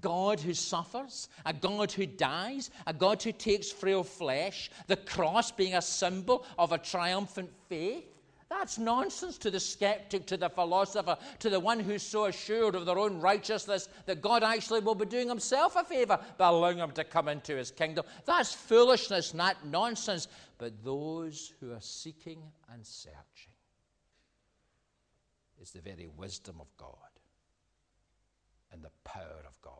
God 0.00 0.40
who 0.40 0.52
suffers, 0.52 1.28
a 1.46 1.52
God 1.52 1.92
who 1.92 2.06
dies, 2.06 2.70
a 2.86 2.92
God 2.92 3.22
who 3.22 3.32
takes 3.32 3.70
frail 3.70 4.02
flesh, 4.02 4.70
the 4.88 4.96
cross 4.96 5.50
being 5.50 5.74
a 5.74 5.80
symbol 5.80 6.44
of 6.58 6.72
a 6.72 6.78
triumphant 6.78 7.50
faith. 7.68 8.04
That's 8.48 8.78
nonsense 8.78 9.38
to 9.38 9.50
the 9.50 9.58
skeptic, 9.58 10.26
to 10.26 10.36
the 10.36 10.48
philosopher, 10.48 11.18
to 11.40 11.50
the 11.50 11.58
one 11.58 11.80
who's 11.80 12.02
so 12.02 12.26
assured 12.26 12.76
of 12.76 12.86
their 12.86 12.98
own 12.98 13.20
righteousness 13.20 13.88
that 14.06 14.22
God 14.22 14.44
actually 14.44 14.80
will 14.80 14.94
be 14.94 15.04
doing 15.04 15.28
himself 15.28 15.74
a 15.74 15.82
favor 15.82 16.18
by 16.38 16.48
allowing 16.48 16.78
him 16.78 16.92
to 16.92 17.02
come 17.02 17.26
into 17.26 17.56
his 17.56 17.72
kingdom. 17.72 18.04
That's 18.24 18.54
foolishness, 18.54 19.34
not 19.34 19.66
nonsense. 19.66 20.28
But 20.58 20.84
those 20.84 21.52
who 21.60 21.72
are 21.72 21.80
seeking 21.80 22.40
and 22.72 22.86
searching 22.86 23.52
is 25.60 25.72
the 25.72 25.80
very 25.80 26.08
wisdom 26.16 26.56
of 26.60 26.68
God 26.76 26.94
and 28.72 28.84
the 28.84 28.92
power 29.02 29.42
of 29.46 29.60
God 29.60 29.72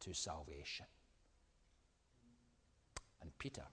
to 0.00 0.14
salvation. 0.14 0.86
And 3.20 3.36
Peter 3.38 3.64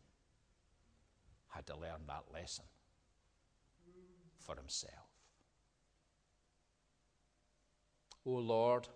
had 1.47 1.65
to 1.67 1.77
learn 1.77 2.01
that 2.07 2.25
lesson 2.33 2.65
for 4.45 4.55
himself. 4.55 4.93
O 8.25 8.31
Lord, 8.31 8.87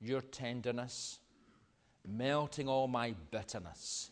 your 0.00 0.20
tenderness, 0.20 1.18
melting 2.06 2.68
all 2.68 2.88
my 2.88 3.14
bitterness. 3.30 4.10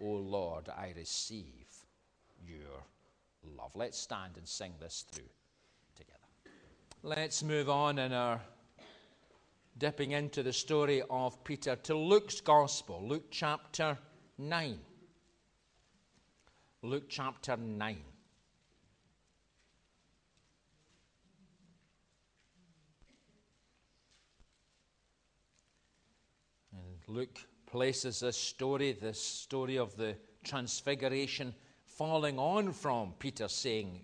O 0.00 0.06
Lord, 0.06 0.68
I 0.68 0.92
receive 0.96 1.66
your 2.46 2.84
love. 3.56 3.72
Let's 3.74 3.98
stand 3.98 4.36
and 4.36 4.46
sing 4.46 4.72
this 4.80 5.04
through 5.10 5.28
together. 5.96 6.18
Let's 7.02 7.42
move 7.42 7.68
on 7.68 7.98
in 7.98 8.12
our 8.12 8.40
dipping 9.78 10.10
into 10.12 10.42
the 10.42 10.52
story 10.52 11.02
of 11.08 11.42
Peter 11.44 11.76
to 11.76 11.94
Luke's 11.94 12.40
Gospel, 12.40 13.00
Luke 13.06 13.26
chapter 13.30 13.96
9. 14.36 14.78
Luke 16.82 17.04
chapter 17.08 17.56
9. 17.56 17.98
And 26.72 26.97
Luke 27.08 27.38
places 27.66 28.20
this 28.20 28.36
story, 28.36 28.92
this 28.92 29.20
story 29.20 29.78
of 29.78 29.96
the 29.96 30.14
transfiguration, 30.44 31.54
falling 31.86 32.38
on 32.38 32.72
from 32.72 33.14
Peter 33.18 33.48
saying 33.48 34.00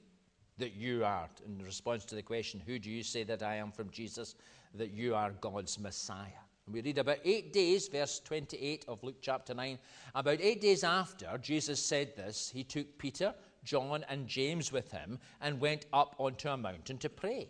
that 0.58 0.74
you 0.74 1.04
are, 1.04 1.28
in 1.46 1.64
response 1.64 2.04
to 2.06 2.14
the 2.14 2.22
question, 2.22 2.62
Who 2.66 2.78
do 2.78 2.90
you 2.90 3.02
say 3.02 3.22
that 3.24 3.42
I 3.42 3.56
am 3.56 3.72
from 3.72 3.90
Jesus? 3.90 4.34
that 4.74 4.90
you 4.90 5.14
are 5.14 5.30
God's 5.40 5.78
Messiah. 5.78 6.42
We 6.70 6.80
read 6.80 6.98
about 6.98 7.18
eight 7.24 7.52
days, 7.52 7.88
verse 7.88 8.20
28 8.20 8.86
of 8.88 9.02
Luke 9.04 9.18
chapter 9.20 9.54
9. 9.54 9.78
About 10.14 10.40
eight 10.40 10.60
days 10.60 10.82
after 10.82 11.38
Jesus 11.38 11.78
said 11.78 12.16
this, 12.16 12.50
he 12.52 12.64
took 12.64 12.98
Peter, 12.98 13.34
John, 13.64 14.04
and 14.08 14.26
James 14.26 14.72
with 14.72 14.90
him 14.90 15.18
and 15.40 15.60
went 15.60 15.86
up 15.92 16.16
onto 16.18 16.48
a 16.48 16.56
mountain 16.56 16.98
to 16.98 17.08
pray. 17.08 17.48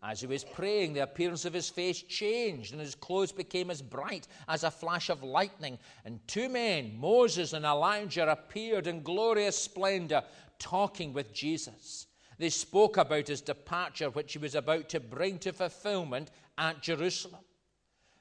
As 0.00 0.20
he 0.20 0.28
was 0.28 0.44
praying, 0.44 0.92
the 0.92 1.02
appearance 1.02 1.44
of 1.44 1.52
his 1.52 1.68
face 1.68 2.02
changed, 2.02 2.72
and 2.72 2.80
his 2.80 2.94
clothes 2.94 3.32
became 3.32 3.68
as 3.68 3.82
bright 3.82 4.28
as 4.46 4.62
a 4.62 4.70
flash 4.70 5.10
of 5.10 5.24
lightning. 5.24 5.76
And 6.04 6.20
two 6.28 6.48
men, 6.48 6.96
Moses 6.96 7.52
and 7.52 7.64
Elijah, 7.64 8.30
appeared 8.30 8.86
in 8.86 9.02
glorious 9.02 9.58
splendor, 9.58 10.22
talking 10.60 11.12
with 11.12 11.32
Jesus. 11.32 12.06
They 12.38 12.50
spoke 12.50 12.96
about 12.96 13.26
his 13.26 13.40
departure, 13.40 14.10
which 14.10 14.32
he 14.32 14.38
was 14.38 14.54
about 14.54 14.88
to 14.90 15.00
bring 15.00 15.38
to 15.40 15.52
fulfillment 15.52 16.30
at 16.56 16.80
Jerusalem. 16.80 17.42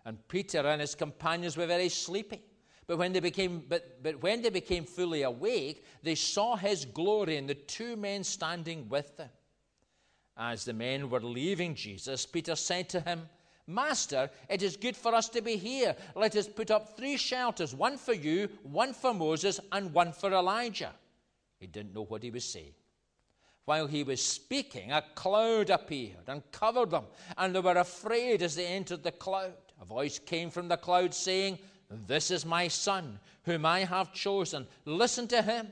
And 0.03 0.27
Peter 0.27 0.65
and 0.65 0.81
his 0.81 0.95
companions 0.95 1.57
were 1.57 1.67
very 1.67 1.89
sleepy. 1.89 2.41
But 2.87 2.97
when 2.97 3.13
they 3.13 3.19
became, 3.19 3.63
but, 3.67 4.01
but 4.01 4.23
when 4.23 4.41
they 4.41 4.49
became 4.49 4.85
fully 4.85 5.23
awake, 5.23 5.83
they 6.01 6.15
saw 6.15 6.55
his 6.55 6.85
glory 6.85 7.37
and 7.37 7.47
the 7.47 7.53
two 7.53 7.95
men 7.95 8.23
standing 8.23 8.89
with 8.89 9.15
them. 9.17 9.29
As 10.37 10.65
the 10.65 10.73
men 10.73 11.09
were 11.09 11.21
leaving 11.21 11.73
Jesus, 11.73 12.25
Peter 12.25 12.55
said 12.55 12.89
to 12.89 12.99
him, 12.99 13.27
Master, 13.65 14.29
it 14.47 14.61
is 14.63 14.77
good 14.77 14.95
for 14.95 15.13
us 15.13 15.27
to 15.29 15.41
be 15.41 15.57
here. 15.57 15.95
Let 16.15 16.35
us 16.35 16.47
put 16.47 16.71
up 16.71 16.95
three 16.95 17.17
shelters 17.17 17.75
one 17.75 17.97
for 17.97 18.13
you, 18.13 18.49
one 18.63 18.93
for 18.93 19.13
Moses, 19.13 19.59
and 19.71 19.93
one 19.93 20.13
for 20.13 20.31
Elijah. 20.31 20.93
He 21.59 21.67
didn't 21.67 21.93
know 21.93 22.05
what 22.05 22.23
he 22.23 22.29
was 22.29 22.45
saying. 22.45 22.73
While 23.65 23.87
he 23.87 24.03
was 24.03 24.23
speaking, 24.23 24.93
a 24.93 25.03
cloud 25.15 25.69
appeared 25.69 26.27
and 26.27 26.49
covered 26.53 26.91
them, 26.91 27.05
and 27.37 27.53
they 27.53 27.59
were 27.59 27.75
afraid 27.75 28.41
as 28.41 28.55
they 28.55 28.67
entered 28.67 29.03
the 29.03 29.11
cloud. 29.11 29.51
A 29.81 29.85
voice 29.85 30.19
came 30.19 30.49
from 30.49 30.69
the 30.69 30.77
cloud 30.77 31.13
saying, 31.13 31.59
This 31.89 32.31
is 32.31 32.45
my 32.45 32.69
son, 32.69 33.19
whom 33.43 33.65
I 33.65 33.79
have 33.79 34.13
chosen. 34.13 34.67
Listen 34.85 35.27
to 35.27 35.41
him. 35.41 35.67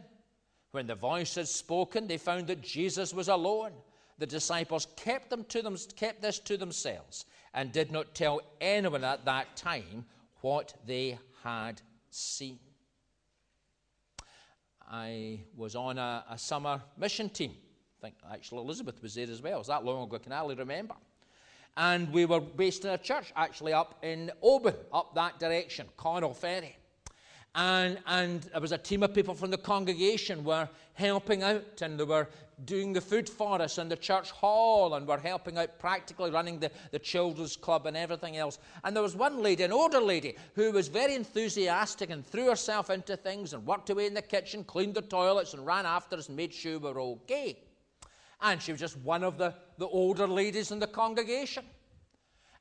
When 0.72 0.88
the 0.88 0.96
voice 0.96 1.36
had 1.36 1.48
spoken, 1.48 2.08
they 2.08 2.18
found 2.18 2.48
that 2.48 2.62
Jesus 2.62 3.14
was 3.14 3.30
alone. 3.30 3.72
The 4.18 4.26
disciples 4.26 4.88
kept, 4.96 5.30
them 5.30 5.44
to 5.46 5.62
them, 5.62 5.78
kept 5.96 6.22
this 6.22 6.40
to 6.40 6.58
themselves 6.58 7.26
and 7.54 7.72
did 7.72 7.92
not 7.92 8.16
tell 8.16 8.42
anyone 8.62 9.04
at 9.04 9.26
that 9.26 9.56
time 9.56 10.06
what 10.42 10.74
they 10.86 11.18
had 11.44 11.82
seen. 12.10 12.60
I 14.90 15.42
was 15.56 15.76
on 15.76 15.98
a, 15.98 16.24
a 16.30 16.38
summer 16.38 16.82
mission 16.98 17.30
team 17.30 17.56
I 18.06 18.08
think 18.08 18.16
actually 18.32 18.62
Elizabeth 18.62 19.02
was 19.02 19.16
there 19.16 19.30
as 19.30 19.42
well. 19.42 19.60
It's 19.60 19.70
that 19.70 19.84
long 19.84 20.04
ago, 20.04 20.18
I 20.18 20.20
can 20.20 20.32
hardly 20.32 20.56
remember. 20.56 20.96
And 21.78 22.12
we 22.14 22.26
were 22.26 22.40
based 22.40 22.86
in 22.86 22.92
a 22.92 22.98
church 22.98 23.34
actually 23.36 23.74
up 23.74 24.00
in 24.04 24.32
Oban, 24.42 24.76
up 24.94 25.16
that 25.16 25.40
direction, 25.40 25.88
Connel 25.98 26.34
Ferry. 26.34 26.76
And, 27.56 27.98
and 28.06 28.42
there 28.42 28.60
was 28.60 28.74
a 28.74 28.78
team 28.78 29.02
of 29.04 29.14
people 29.14 29.34
from 29.34 29.50
the 29.50 29.58
congregation 29.58 30.44
were 30.44 30.68
helping 30.94 31.42
out 31.42 31.82
and 31.82 31.98
they 31.98 32.04
were 32.04 32.28
doing 32.66 32.92
the 32.92 33.00
food 33.02 33.30
for 33.30 33.62
us 33.62 33.78
in 33.78 33.88
the 33.88 33.96
church 33.96 34.32
hall 34.32 34.96
and 34.96 35.08
were 35.08 35.18
helping 35.18 35.58
out 35.58 35.80
practically 35.80 36.32
running 36.32 36.60
the, 36.60 36.70
the 36.92 37.00
children's 37.00 37.56
club 37.56 37.86
and 37.86 37.96
everything 37.96 38.36
else. 38.36 38.60
And 38.84 38.94
there 38.94 39.04
was 39.04 39.16
one 39.16 39.42
lady, 39.42 39.64
an 39.64 39.72
older 39.72 40.02
lady, 40.02 40.36
who 40.56 40.72
was 40.74 40.90
very 40.90 41.16
enthusiastic 41.16 42.10
and 42.10 42.26
threw 42.26 42.50
herself 42.50 42.90
into 42.90 43.16
things 43.16 43.54
and 43.54 43.66
worked 43.66 43.90
away 43.90 44.08
in 44.08 44.14
the 44.14 44.22
kitchen, 44.22 44.66
cleaned 44.66 44.96
the 44.96 45.02
toilets 45.02 45.54
and 45.54 45.66
ran 45.66 45.86
after 45.86 46.18
us 46.18 46.28
and 46.28 46.36
made 46.36 46.54
sure 46.54 46.78
we 46.78 46.92
were 46.92 47.00
all 47.00 47.20
okay 47.24 47.58
and 48.42 48.62
she 48.62 48.72
was 48.72 48.80
just 48.80 48.98
one 48.98 49.24
of 49.24 49.38
the, 49.38 49.54
the 49.78 49.88
older 49.88 50.28
ladies 50.28 50.72
in 50.72 50.80
the 50.80 50.88
congregation. 50.88 51.64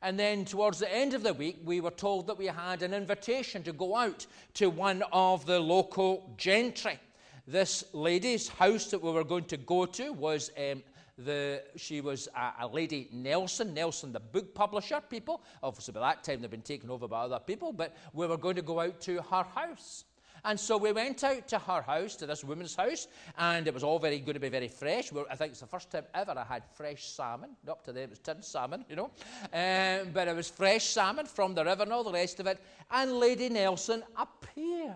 And 0.05 0.19
then 0.19 0.45
towards 0.45 0.81
the 0.81 0.95
end 0.95 1.15
of 1.15 1.23
the 1.23 1.33
week, 1.33 1.61
we 1.65 1.81
were 1.81 1.91
told 1.91 2.27
that 2.27 2.37
we 2.37 2.45
had 2.45 2.83
an 2.83 2.93
invitation 2.93 3.63
to 3.63 3.73
go 3.73 3.97
out 3.97 4.27
to 4.53 4.69
one 4.69 5.03
of 5.13 5.47
the 5.47 5.59
local 5.59 6.35
gentry. 6.37 6.99
This 7.47 7.85
lady's 7.95 8.47
house 8.47 8.91
that 8.91 9.03
we 9.03 9.11
were 9.11 9.25
going 9.25 9.47
to 9.47 9.57
go 9.57 9.87
to 9.87 10.13
was 10.13 10.51
um, 10.59 10.83
the, 11.17 11.63
she 11.77 12.03
was 12.03 12.29
a, 12.37 12.65
a, 12.65 12.67
lady 12.67 13.09
Nelson, 13.13 13.73
Nelson, 13.73 14.13
the 14.13 14.21
book 14.21 14.55
publisher, 14.55 15.01
people. 15.01 15.41
Obviously, 15.63 15.93
by 15.95 16.01
that 16.01 16.23
time 16.23 16.43
they'd 16.43 16.51
been 16.51 16.61
taken 16.61 16.91
over 16.91 17.09
by 17.09 17.23
other 17.23 17.39
people, 17.39 17.73
but 17.73 17.97
we 18.13 18.27
were 18.27 18.37
going 18.37 18.57
to 18.57 18.63
go 18.63 18.81
out 18.81 19.01
to 19.01 19.23
her 19.23 19.45
house. 19.55 20.05
And 20.45 20.61
so 20.61 20.77
we 20.77 20.93
went 20.93 21.25
out 21.25 21.49
to 21.49 21.59
her 21.59 21.81
house, 21.81 22.17
to 22.17 22.27
this 22.27 22.45
woman's 22.45 22.75
house, 22.75 23.09
and 23.39 23.67
it 23.67 23.73
was 23.73 23.83
all 23.83 23.99
very 23.99 24.19
good 24.19 24.35
to 24.35 24.41
be 24.41 24.51
very 24.51 24.69
fresh. 24.69 25.11
I 25.31 25.37
think 25.37 25.53
it's 25.53 25.61
the 25.61 25.67
first 25.67 25.91
time 25.91 26.05
ever 26.15 26.35
I 26.37 26.45
had 26.45 26.65
fresh 26.75 27.07
salmon. 27.07 27.57
Up 27.67 27.83
to 27.85 27.93
then 27.93 28.05
it 28.05 28.11
was 28.11 28.19
tinned 28.19 28.45
salmon, 28.45 28.85
you 28.89 28.97
know. 28.97 29.11
Um, 29.53 30.11
but 30.13 30.29
it 30.29 30.37
was 30.37 30.51
fresh 30.51 30.85
salmon 30.85 31.27
from 31.27 31.55
the 31.55 31.65
river 31.65 31.85
and 31.85 31.93
all 31.93 32.05
the 32.05 32.13
rest 32.13 32.41
of 32.41 32.47
it. 32.47 32.61
And 32.91 33.13
Lady 33.13 33.49
Nelson 33.49 34.03
appeared. 34.17 34.95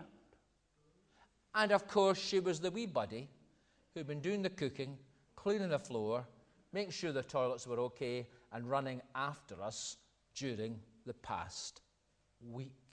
And 1.55 1.73
of 1.73 1.89
course, 1.89 2.19
she 2.19 2.41
was 2.41 2.61
the 2.61 2.71
wee 2.71 2.87
buddy 2.87 3.29
who'd 3.95 4.07
been 4.07 4.21
doing 4.21 4.43
the 4.43 4.51
cooking, 4.51 4.99
cleaning 5.35 5.71
the 5.71 5.79
floor, 5.79 6.27
making 6.75 6.93
sure 6.93 7.11
the 7.11 7.23
toilets 7.23 7.67
were 7.67 7.81
okay, 7.81 8.27
and 8.53 8.69
running 8.69 9.01
after 9.15 9.61
us 9.63 9.97
during 10.35 10.79
the 11.07 11.15
past 11.15 11.81
week. 12.41 12.88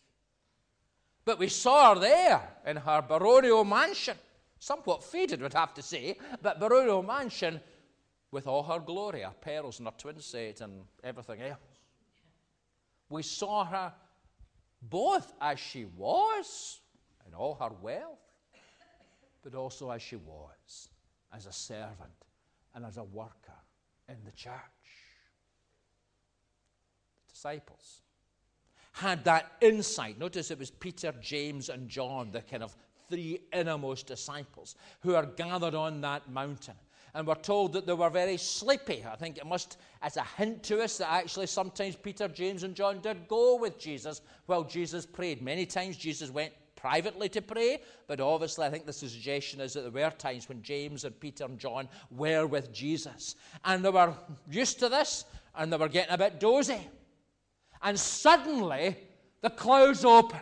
But 1.25 1.39
we 1.39 1.49
saw 1.49 1.95
her 1.95 1.99
there 1.99 2.41
in 2.67 2.77
her 2.77 3.01
baronial 3.01 3.65
mansion, 3.65 4.15
somewhat 4.59 5.03
faded, 5.03 5.41
we'd 5.41 5.53
have 5.53 5.73
to 5.73 5.81
say, 5.81 6.17
but 6.41 6.59
baronial 6.59 7.01
mansion 7.01 7.59
with 8.31 8.45
all 8.45 8.61
her 8.63 8.79
glory, 8.79 9.21
her 9.21 9.33
pearls 9.41 9.79
and 9.79 9.87
her 9.87 9.93
twin 9.97 10.19
set 10.19 10.61
and 10.61 10.83
everything 11.03 11.41
else. 11.41 11.59
We 13.09 13.23
saw 13.23 13.65
her 13.65 13.93
both 14.81 15.33
as 15.41 15.59
she 15.59 15.85
was 15.85 16.79
in 17.27 17.33
all 17.33 17.55
her 17.55 17.71
wealth, 17.81 18.19
but 19.43 19.55
also 19.55 19.89
as 19.89 20.03
she 20.03 20.17
was 20.17 20.89
as 21.33 21.47
a 21.47 21.51
servant 21.51 22.25
and 22.75 22.85
as 22.85 22.97
a 22.97 23.03
worker 23.03 23.53
in 24.07 24.17
the 24.25 24.31
church. 24.31 24.53
The 27.27 27.33
disciples 27.33 28.01
had 28.95 29.25
that 29.25 29.51
insight. 29.59 30.17
Notice 30.17 30.51
it 30.51 30.59
was 30.59 30.71
Peter, 30.71 31.13
James, 31.21 31.67
and 31.67 31.89
John, 31.89 32.31
the 32.31 32.41
kind 32.41 32.63
of 32.63 32.73
three 33.09 33.41
innermost 33.51 34.07
disciples, 34.07 34.75
who 35.01 35.15
are 35.15 35.25
gathered 35.25 35.75
on 35.75 35.99
that 36.01 36.29
mountain. 36.29 36.75
And 37.13 37.27
we're 37.27 37.35
told 37.35 37.73
that 37.73 37.85
they 37.85 37.93
were 37.93 38.09
very 38.09 38.37
sleepy. 38.37 39.03
I 39.05 39.17
think 39.17 39.37
it 39.37 39.45
must, 39.45 39.77
as 40.01 40.15
a 40.15 40.23
hint 40.37 40.63
to 40.63 40.81
us, 40.81 40.97
that 40.99 41.11
actually 41.11 41.47
sometimes 41.47 41.97
Peter, 41.97 42.29
James, 42.29 42.63
and 42.63 42.73
John 42.73 43.01
did 43.01 43.27
go 43.27 43.57
with 43.57 43.77
Jesus 43.77 44.21
while 44.45 44.63
Jesus 44.63 45.05
prayed. 45.05 45.41
Many 45.41 45.65
times 45.65 45.97
Jesus 45.97 46.31
went 46.31 46.53
privately 46.77 47.27
to 47.29 47.41
pray, 47.41 47.81
but 48.07 48.21
obviously 48.21 48.65
I 48.65 48.69
think 48.69 48.85
the 48.85 48.93
suggestion 48.93 49.59
is 49.59 49.73
that 49.73 49.81
there 49.81 50.03
were 50.03 50.11
times 50.11 50.47
when 50.47 50.61
James 50.61 51.03
and 51.03 51.19
Peter 51.19 51.43
and 51.43 51.59
John 51.59 51.89
were 52.11 52.47
with 52.47 52.71
Jesus. 52.71 53.35
And 53.65 53.83
they 53.83 53.89
were 53.89 54.13
used 54.49 54.79
to 54.79 54.87
this, 54.87 55.25
and 55.53 55.71
they 55.71 55.77
were 55.77 55.89
getting 55.89 56.13
a 56.13 56.17
bit 56.17 56.39
dozy. 56.39 56.79
And 57.81 57.99
suddenly, 57.99 58.97
the 59.41 59.49
clouds 59.49 60.03
opened. 60.05 60.41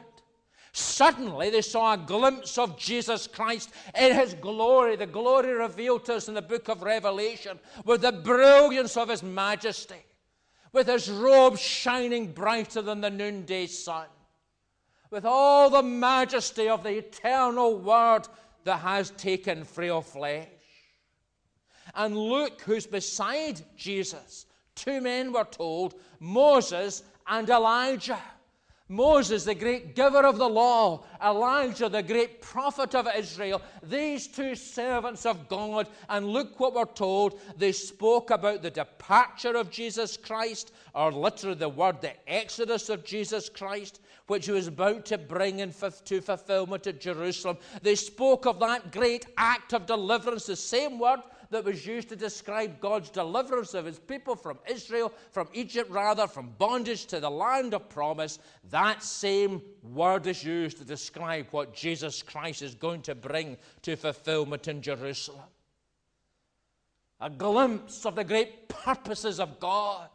Suddenly, 0.71 1.51
they 1.51 1.61
saw 1.61 1.93
a 1.93 1.97
glimpse 1.97 2.57
of 2.57 2.79
Jesus 2.79 3.27
Christ 3.27 3.69
in 3.95 4.15
his 4.15 4.33
glory, 4.33 4.95
the 4.95 5.05
glory 5.05 5.53
revealed 5.53 6.05
to 6.05 6.15
us 6.15 6.27
in 6.27 6.33
the 6.33 6.41
book 6.41 6.67
of 6.67 6.81
Revelation, 6.81 7.59
with 7.85 8.01
the 8.01 8.11
brilliance 8.11 8.97
of 8.97 9.09
his 9.09 9.21
majesty, 9.21 10.03
with 10.71 10.87
his 10.87 11.11
robe 11.11 11.59
shining 11.59 12.31
brighter 12.31 12.81
than 12.81 13.01
the 13.01 13.11
noonday 13.11 13.67
sun, 13.67 14.07
with 15.11 15.25
all 15.25 15.69
the 15.69 15.83
majesty 15.83 16.67
of 16.67 16.81
the 16.81 16.97
eternal 16.97 17.77
Word 17.77 18.27
that 18.63 18.79
has 18.79 19.11
taken 19.11 19.63
frail 19.65 20.01
flesh. 20.01 20.47
And 21.93 22.17
Luke, 22.17 22.61
who's 22.61 22.87
beside 22.87 23.61
Jesus, 23.77 24.47
two 24.73 25.01
men 25.01 25.31
were 25.31 25.43
told, 25.43 25.93
Moses 26.19 27.03
and 27.27 27.49
Elijah. 27.49 28.19
Moses, 28.89 29.45
the 29.45 29.55
great 29.55 29.95
giver 29.95 30.25
of 30.25 30.37
the 30.37 30.47
law, 30.47 31.03
Elijah, 31.23 31.87
the 31.87 32.03
great 32.03 32.41
prophet 32.41 32.93
of 32.93 33.07
Israel, 33.15 33.61
these 33.81 34.27
two 34.27 34.55
servants 34.55 35.25
of 35.25 35.47
God, 35.47 35.87
and 36.09 36.27
look 36.27 36.59
what 36.59 36.75
we're 36.75 36.85
told. 36.85 37.39
They 37.57 37.71
spoke 37.71 38.29
about 38.29 38.61
the 38.61 38.69
departure 38.69 39.55
of 39.55 39.71
Jesus 39.71 40.17
Christ, 40.17 40.73
or 40.93 41.11
literally 41.11 41.55
the 41.55 41.69
word, 41.69 42.01
the 42.01 42.13
exodus 42.31 42.89
of 42.89 43.05
Jesus 43.05 43.47
Christ, 43.49 44.01
which 44.27 44.45
he 44.45 44.51
was 44.51 44.67
about 44.67 45.05
to 45.05 45.17
bring 45.17 45.59
in 45.59 45.73
to 46.05 46.21
fulfillment 46.21 46.85
at 46.85 47.01
Jerusalem. 47.01 47.57
They 47.81 47.95
spoke 47.95 48.45
of 48.45 48.59
that 48.59 48.91
great 48.91 49.25
act 49.37 49.73
of 49.73 49.85
deliverance, 49.85 50.45
the 50.45 50.55
same 50.55 50.99
word 50.99 51.21
that 51.53 51.63
was 51.63 51.85
used 51.85 52.09
to 52.09 52.15
describe 52.15 52.79
God's 52.79 53.09
deliverance 53.09 53.73
of 53.73 53.85
his 53.85 53.99
people 53.99 54.35
from 54.35 54.59
Israel, 54.69 55.13
from 55.31 55.47
Egypt 55.53 55.89
rather, 55.89 56.27
from 56.27 56.53
bondage 56.57 57.05
to 57.07 57.19
the 57.19 57.29
land 57.29 57.73
of 57.73 57.89
promise, 57.89 58.39
that 58.69 59.01
same 59.01 59.61
word 59.81 60.27
is 60.27 60.43
used 60.43 60.77
to 60.79 60.85
describe 60.85 61.47
what 61.51 61.73
Jesus 61.73 62.21
Christ 62.21 62.61
is 62.61 62.75
going 62.75 63.01
to 63.03 63.15
bring 63.15 63.57
to 63.83 63.95
fulfillment 63.95 64.67
in 64.67 64.81
Jerusalem. 64.81 65.45
A 67.21 67.29
glimpse 67.29 68.05
of 68.05 68.15
the 68.15 68.23
great 68.23 68.67
purposes 68.67 69.39
of 69.39 69.59
God, 69.59 70.09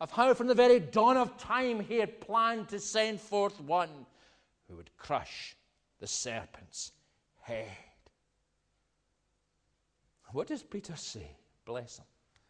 of 0.00 0.10
how 0.10 0.34
from 0.34 0.48
the 0.48 0.54
very 0.54 0.80
dawn 0.80 1.16
of 1.16 1.38
time 1.38 1.80
he 1.80 1.98
had 1.98 2.20
planned 2.20 2.68
to 2.70 2.80
send 2.80 3.20
forth 3.20 3.60
one 3.60 4.06
who 4.68 4.76
would 4.76 4.90
crush 4.96 5.54
the 6.00 6.06
serpent's 6.06 6.92
head. 7.42 7.68
What 10.34 10.48
does 10.48 10.64
Peter 10.64 10.96
say? 10.96 11.30
Bless 11.64 11.98
him. 11.98 12.06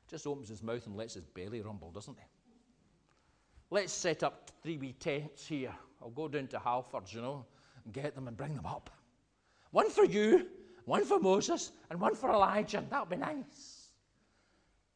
Just 0.09 0.27
opens 0.27 0.49
his 0.49 0.63
mouth 0.63 0.87
and 0.87 0.97
lets 0.97 1.13
his 1.13 1.27
belly 1.27 1.61
rumble, 1.61 1.91
doesn't 1.91 2.17
he? 2.19 2.25
Let's 3.69 3.93
set 3.93 4.23
up 4.23 4.51
three 4.63 4.79
wee 4.79 4.95
tents 4.95 5.47
here. 5.47 5.75
I'll 6.01 6.09
go 6.09 6.27
down 6.27 6.47
to 6.47 6.59
Halfords, 6.59 7.13
you 7.13 7.21
know, 7.21 7.45
and 7.85 7.93
get 7.93 8.15
them 8.15 8.27
and 8.27 8.39
bring 8.39 8.55
them 8.55 8.65
up. 8.65 8.89
One 9.71 9.91
for 9.91 10.07
you, 10.07 10.47
one 10.87 11.05
for 11.05 11.21
Moses, 11.21 11.73
and 11.91 12.01
one 12.01 12.15
for 12.15 12.31
Elijah. 12.31 12.83
That'll 12.89 13.05
be 13.05 13.17
nice. 13.17 13.91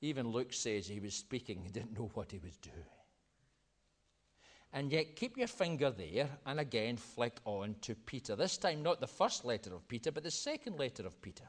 Even 0.01 0.29
Luke 0.29 0.55
says 0.55 0.87
he 0.87 0.99
was 0.99 1.13
speaking, 1.13 1.61
he 1.63 1.71
didn't 1.71 1.99
know 1.99 2.11
what 2.15 2.33
he 2.33 2.39
was 2.39 2.57
doing. 2.57 2.77
And 4.73 4.91
yet, 4.91 5.15
keep 5.15 5.37
your 5.37 5.47
finger 5.47 5.91
there 5.91 6.31
and 6.47 6.59
again 6.59 6.97
flick 6.97 7.37
on 7.45 7.77
to 7.83 7.95
Peter. 7.95 8.35
This 8.35 8.57
time, 8.57 8.83
not 8.83 8.99
the 8.99 9.07
first 9.07 9.45
letter 9.45 9.75
of 9.75 9.87
Peter, 9.89 10.11
but 10.11 10.23
the 10.23 10.31
second 10.31 10.79
letter 10.79 11.07
of 11.07 11.21
Peter. 11.21 11.45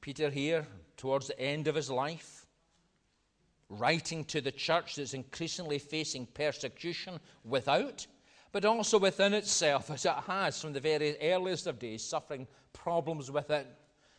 Peter, 0.00 0.30
here, 0.30 0.66
towards 0.96 1.26
the 1.28 1.40
end 1.40 1.68
of 1.68 1.74
his 1.74 1.90
life, 1.90 2.46
writing 3.68 4.24
to 4.24 4.40
the 4.40 4.52
church 4.52 4.96
that's 4.96 5.14
increasingly 5.14 5.78
facing 5.78 6.26
persecution 6.26 7.20
without, 7.44 8.06
but 8.52 8.64
also 8.64 8.98
within 8.98 9.32
itself, 9.32 9.90
as 9.90 10.04
it 10.04 10.14
has 10.26 10.60
from 10.60 10.72
the 10.72 10.80
very 10.80 11.16
earliest 11.22 11.66
of 11.66 11.78
days, 11.78 12.02
suffering 12.02 12.46
problems 12.72 13.30
within 13.30 13.64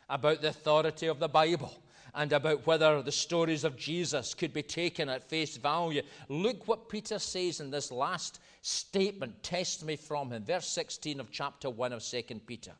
about 0.09 0.41
the 0.41 0.49
authority 0.49 1.07
of 1.07 1.19
the 1.19 1.27
Bible 1.27 1.73
and 2.13 2.33
about 2.33 2.67
whether 2.67 3.01
the 3.01 3.11
stories 3.11 3.63
of 3.63 3.77
Jesus 3.77 4.33
could 4.33 4.53
be 4.53 4.63
taken 4.63 5.09
at 5.09 5.29
face 5.29 5.57
value. 5.57 6.01
Look 6.27 6.67
what 6.67 6.89
Peter 6.89 7.19
says 7.19 7.61
in 7.61 7.71
this 7.71 7.91
last 7.91 8.39
statement, 8.61 9.41
testimony 9.43 9.95
from 9.95 10.31
him, 10.31 10.43
verse 10.43 10.67
16 10.67 11.19
of 11.19 11.31
chapter 11.31 11.69
1 11.69 11.93
of 11.93 12.03
2 12.03 12.23
Peter. 12.45 12.73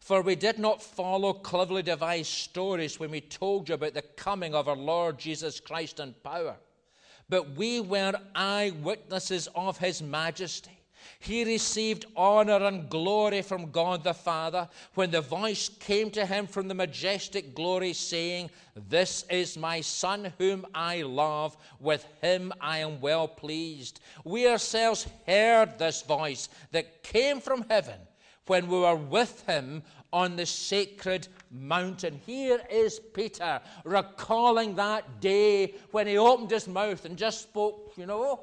For 0.00 0.22
we 0.22 0.34
did 0.34 0.58
not 0.58 0.82
follow 0.82 1.34
cleverly 1.34 1.82
devised 1.82 2.30
stories 2.30 2.98
when 2.98 3.10
we 3.10 3.20
told 3.20 3.68
you 3.68 3.74
about 3.74 3.94
the 3.94 4.02
coming 4.02 4.54
of 4.54 4.66
our 4.66 4.76
Lord 4.76 5.18
Jesus 5.18 5.60
Christ 5.60 6.00
in 6.00 6.14
power, 6.24 6.56
but 7.28 7.50
we 7.50 7.80
were 7.80 8.14
eyewitnesses 8.34 9.48
of 9.54 9.78
his 9.78 10.02
majesty. 10.02 10.80
He 11.18 11.44
received 11.44 12.06
honor 12.16 12.64
and 12.64 12.88
glory 12.88 13.42
from 13.42 13.70
God 13.70 14.02
the 14.02 14.14
Father 14.14 14.68
when 14.94 15.10
the 15.10 15.20
voice 15.20 15.68
came 15.68 16.10
to 16.12 16.24
him 16.24 16.46
from 16.46 16.66
the 16.66 16.74
majestic 16.74 17.54
glory, 17.54 17.92
saying, 17.92 18.50
This 18.88 19.24
is 19.30 19.56
my 19.56 19.82
Son 19.82 20.32
whom 20.38 20.66
I 20.74 21.02
love, 21.02 21.56
with 21.78 22.06
him 22.22 22.52
I 22.60 22.78
am 22.78 23.00
well 23.00 23.28
pleased. 23.28 24.00
We 24.24 24.48
ourselves 24.48 25.06
heard 25.26 25.78
this 25.78 26.02
voice 26.02 26.48
that 26.72 27.02
came 27.02 27.40
from 27.40 27.66
heaven 27.68 28.00
when 28.50 28.66
we 28.66 28.80
were 28.80 28.96
with 28.96 29.46
him 29.46 29.80
on 30.12 30.34
the 30.34 30.44
sacred 30.44 31.28
mountain. 31.52 32.20
Here 32.26 32.60
is 32.68 32.98
Peter 32.98 33.60
recalling 33.84 34.74
that 34.74 35.20
day 35.20 35.76
when 35.92 36.08
he 36.08 36.18
opened 36.18 36.50
his 36.50 36.66
mouth 36.66 37.04
and 37.04 37.16
just 37.16 37.42
spoke, 37.42 37.92
you 37.96 38.06
know. 38.06 38.40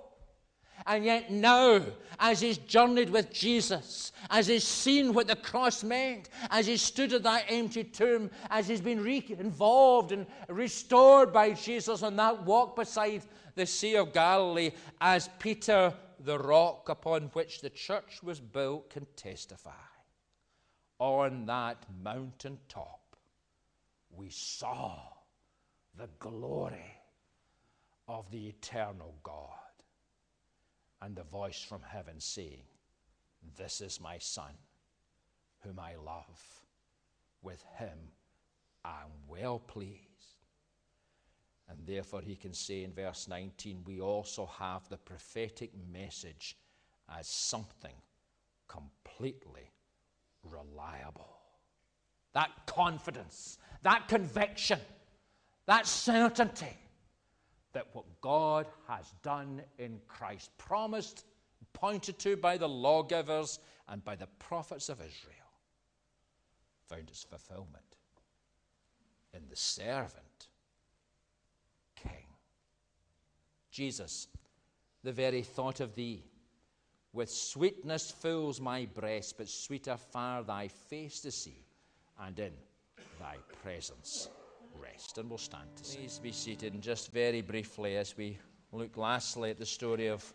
And 0.85 1.03
yet 1.03 1.29
now, 1.29 1.81
as 2.21 2.39
he's 2.39 2.57
journeyed 2.57 3.09
with 3.09 3.33
Jesus, 3.33 4.13
as 4.29 4.47
he's 4.47 4.63
seen 4.63 5.13
what 5.13 5.27
the 5.27 5.35
cross 5.35 5.83
meant, 5.83 6.29
as 6.51 6.67
he 6.67 6.77
stood 6.77 7.11
at 7.11 7.23
that 7.23 7.43
empty 7.49 7.83
tomb, 7.83 8.31
as 8.49 8.69
he's 8.69 8.79
been 8.79 9.03
re- 9.03 9.35
involved 9.37 10.13
and 10.13 10.25
restored 10.47 11.33
by 11.33 11.51
Jesus 11.51 12.01
on 12.01 12.15
that 12.15 12.45
walk 12.45 12.77
beside 12.77 13.23
the 13.55 13.65
Sea 13.65 13.97
of 13.97 14.13
Galilee, 14.13 14.71
as 15.01 15.29
Peter, 15.37 15.93
the 16.23 16.39
rock 16.39 16.87
upon 16.87 17.23
which 17.33 17.59
the 17.59 17.69
church 17.69 18.23
was 18.23 18.39
built, 18.39 18.89
can 18.89 19.05
testify 19.17 19.71
on 20.99 21.45
that 21.45 21.77
mountain 22.03 22.57
top, 22.69 23.15
we 24.09 24.29
saw 24.29 24.99
the 25.97 26.09
glory 26.19 26.95
of 28.07 28.29
the 28.31 28.47
eternal 28.47 29.15
God. 29.23 29.51
And 31.01 31.15
the 31.15 31.23
voice 31.23 31.61
from 31.61 31.81
heaven 31.81 32.19
saying, 32.19 32.63
This 33.55 33.81
is 33.81 34.01
my 34.01 34.17
Son, 34.17 34.53
whom 35.59 35.79
I 35.79 35.95
love. 35.95 36.61
With 37.43 37.63
him 37.77 37.97
I'm 38.83 39.11
well 39.27 39.59
pleased. 39.59 40.01
And 41.69 41.77
therefore, 41.85 42.21
he 42.21 42.35
can 42.35 42.53
say 42.53 42.83
in 42.83 42.93
verse 42.93 43.27
19, 43.27 43.83
we 43.85 43.99
also 43.99 44.49
have 44.57 44.87
the 44.87 44.97
prophetic 44.97 45.71
message 45.91 46.57
as 47.09 47.27
something 47.27 47.95
completely 48.67 49.71
reliable. 50.51 51.37
That 52.33 52.51
confidence, 52.65 53.57
that 53.83 54.07
conviction, 54.07 54.79
that 55.65 55.87
certainty 55.87 56.77
that 57.77 57.85
what 57.93 58.05
God 58.21 58.65
has 58.87 59.13
done 59.21 59.61
in 59.77 59.99
Christ, 60.07 60.49
promised, 60.57 61.25
pointed 61.73 62.17
to 62.17 62.35
by 62.35 62.57
the 62.57 62.67
lawgivers 62.67 63.59
and 63.87 64.03
by 64.03 64.15
the 64.15 64.25
prophets 64.39 64.89
of 64.89 64.99
Israel, 64.99 65.35
found 66.89 67.07
its 67.07 67.23
fulfillment 67.23 67.97
in 69.31 69.41
the 69.47 69.55
servant 69.55 70.47
king. 71.95 72.25
Jesus, 73.69 74.27
the 75.03 75.11
very 75.11 75.43
thought 75.43 75.79
of 75.79 75.93
thee, 75.93 76.23
with 77.13 77.29
sweetness 77.29 78.11
fills 78.11 78.61
my 78.61 78.85
breast, 78.85 79.37
but 79.37 79.49
sweeter 79.49 79.97
far 79.97 80.43
thy 80.43 80.67
face 80.67 81.19
to 81.21 81.31
see, 81.31 81.63
and 82.19 82.37
in 82.39 82.53
thy 83.19 83.37
presence 83.63 84.29
rest. 84.79 85.17
And 85.17 85.29
we'll 85.29 85.37
stand 85.37 85.75
to 85.77 85.83
sing. 85.83 86.01
Please 86.01 86.19
be 86.19 86.31
seated, 86.31 86.73
and 86.73 86.81
just 86.81 87.11
very 87.11 87.41
briefly, 87.41 87.97
as 87.97 88.15
we 88.17 88.37
look 88.71 88.97
lastly 88.97 89.49
at 89.49 89.57
the 89.57 89.65
story 89.65 90.07
of 90.07 90.33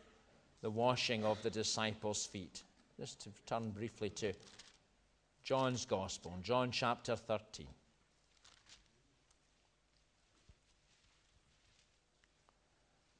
the 0.62 0.70
washing 0.70 1.24
of 1.24 1.42
the 1.42 1.50
disciples' 1.50 2.26
feet, 2.26 2.62
just 2.98 3.20
to 3.20 3.30
turn 3.46 3.70
briefly 3.70 4.10
to 4.10 4.32
John's 5.42 5.84
Gospel, 5.84 6.32
John 6.42 6.70
chapter 6.70 7.16
13. 7.16 7.66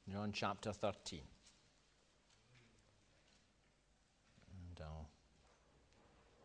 John 0.09 0.31
chapter 0.31 0.71
13. 0.71 1.21
And, 4.69 4.81
uh, 4.81 5.05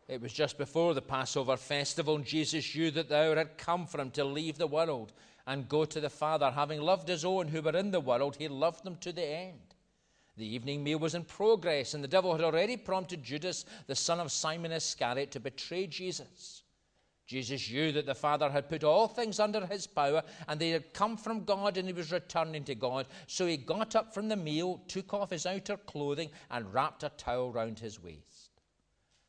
it 0.09 0.19
was 0.19 0.33
just 0.33 0.57
before 0.57 0.95
the 0.95 1.01
Passover 1.03 1.55
festival, 1.55 2.15
and 2.15 2.25
Jesus 2.25 2.75
knew 2.75 2.89
that 2.91 3.09
the 3.09 3.15
hour 3.15 3.35
had 3.35 3.59
come 3.59 3.85
for 3.85 4.01
him 4.01 4.09
to 4.11 4.23
leave 4.23 4.57
the 4.57 4.65
world 4.65 5.13
and 5.45 5.69
go 5.69 5.85
to 5.85 6.01
the 6.01 6.09
Father. 6.09 6.49
Having 6.49 6.81
loved 6.81 7.07
his 7.07 7.23
own 7.23 7.47
who 7.47 7.61
were 7.61 7.77
in 7.77 7.91
the 7.91 7.99
world, 7.99 8.35
he 8.35 8.47
loved 8.47 8.83
them 8.83 8.97
to 9.01 9.13
the 9.13 9.23
end. 9.23 9.75
The 10.35 10.51
evening 10.51 10.83
meal 10.83 10.97
was 10.97 11.13
in 11.13 11.25
progress, 11.25 11.93
and 11.93 12.03
the 12.03 12.07
devil 12.07 12.31
had 12.31 12.43
already 12.43 12.75
prompted 12.75 13.23
Judas, 13.23 13.65
the 13.85 13.93
son 13.93 14.19
of 14.19 14.31
Simon 14.31 14.71
Iscariot, 14.71 15.29
to 15.31 15.39
betray 15.39 15.85
Jesus. 15.85 16.63
Jesus 17.27 17.69
knew 17.69 17.91
that 17.91 18.07
the 18.07 18.15
Father 18.15 18.49
had 18.49 18.67
put 18.67 18.83
all 18.83 19.07
things 19.07 19.39
under 19.39 19.63
his 19.67 19.85
power 19.85 20.23
and 20.47 20.59
they 20.59 20.71
had 20.71 20.95
come 20.95 21.15
from 21.15 21.43
God 21.43 21.77
and 21.77 21.87
he 21.87 21.93
was 21.93 22.11
returning 22.11 22.63
to 22.63 22.73
God. 22.73 23.05
So 23.27 23.45
he 23.45 23.55
got 23.55 23.95
up 23.95 24.15
from 24.15 24.29
the 24.29 24.35
meal, 24.35 24.81
took 24.87 25.13
off 25.13 25.29
his 25.29 25.45
outer 25.45 25.77
clothing, 25.77 26.31
and 26.49 26.73
wrapped 26.73 27.03
a 27.03 27.09
towel 27.09 27.51
round 27.51 27.77
his 27.77 28.01
waist. 28.01 28.38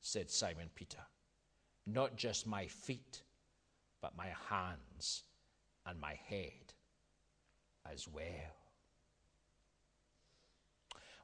said 0.00 0.30
Simon 0.30 0.70
Peter, 0.74 1.02
not 1.86 2.16
just 2.16 2.46
my 2.46 2.66
feet, 2.66 3.22
but 4.00 4.16
my 4.16 4.28
hands 4.48 5.24
and 5.86 6.00
my 6.00 6.18
head 6.28 6.72
as 7.90 8.06
well 8.08 8.54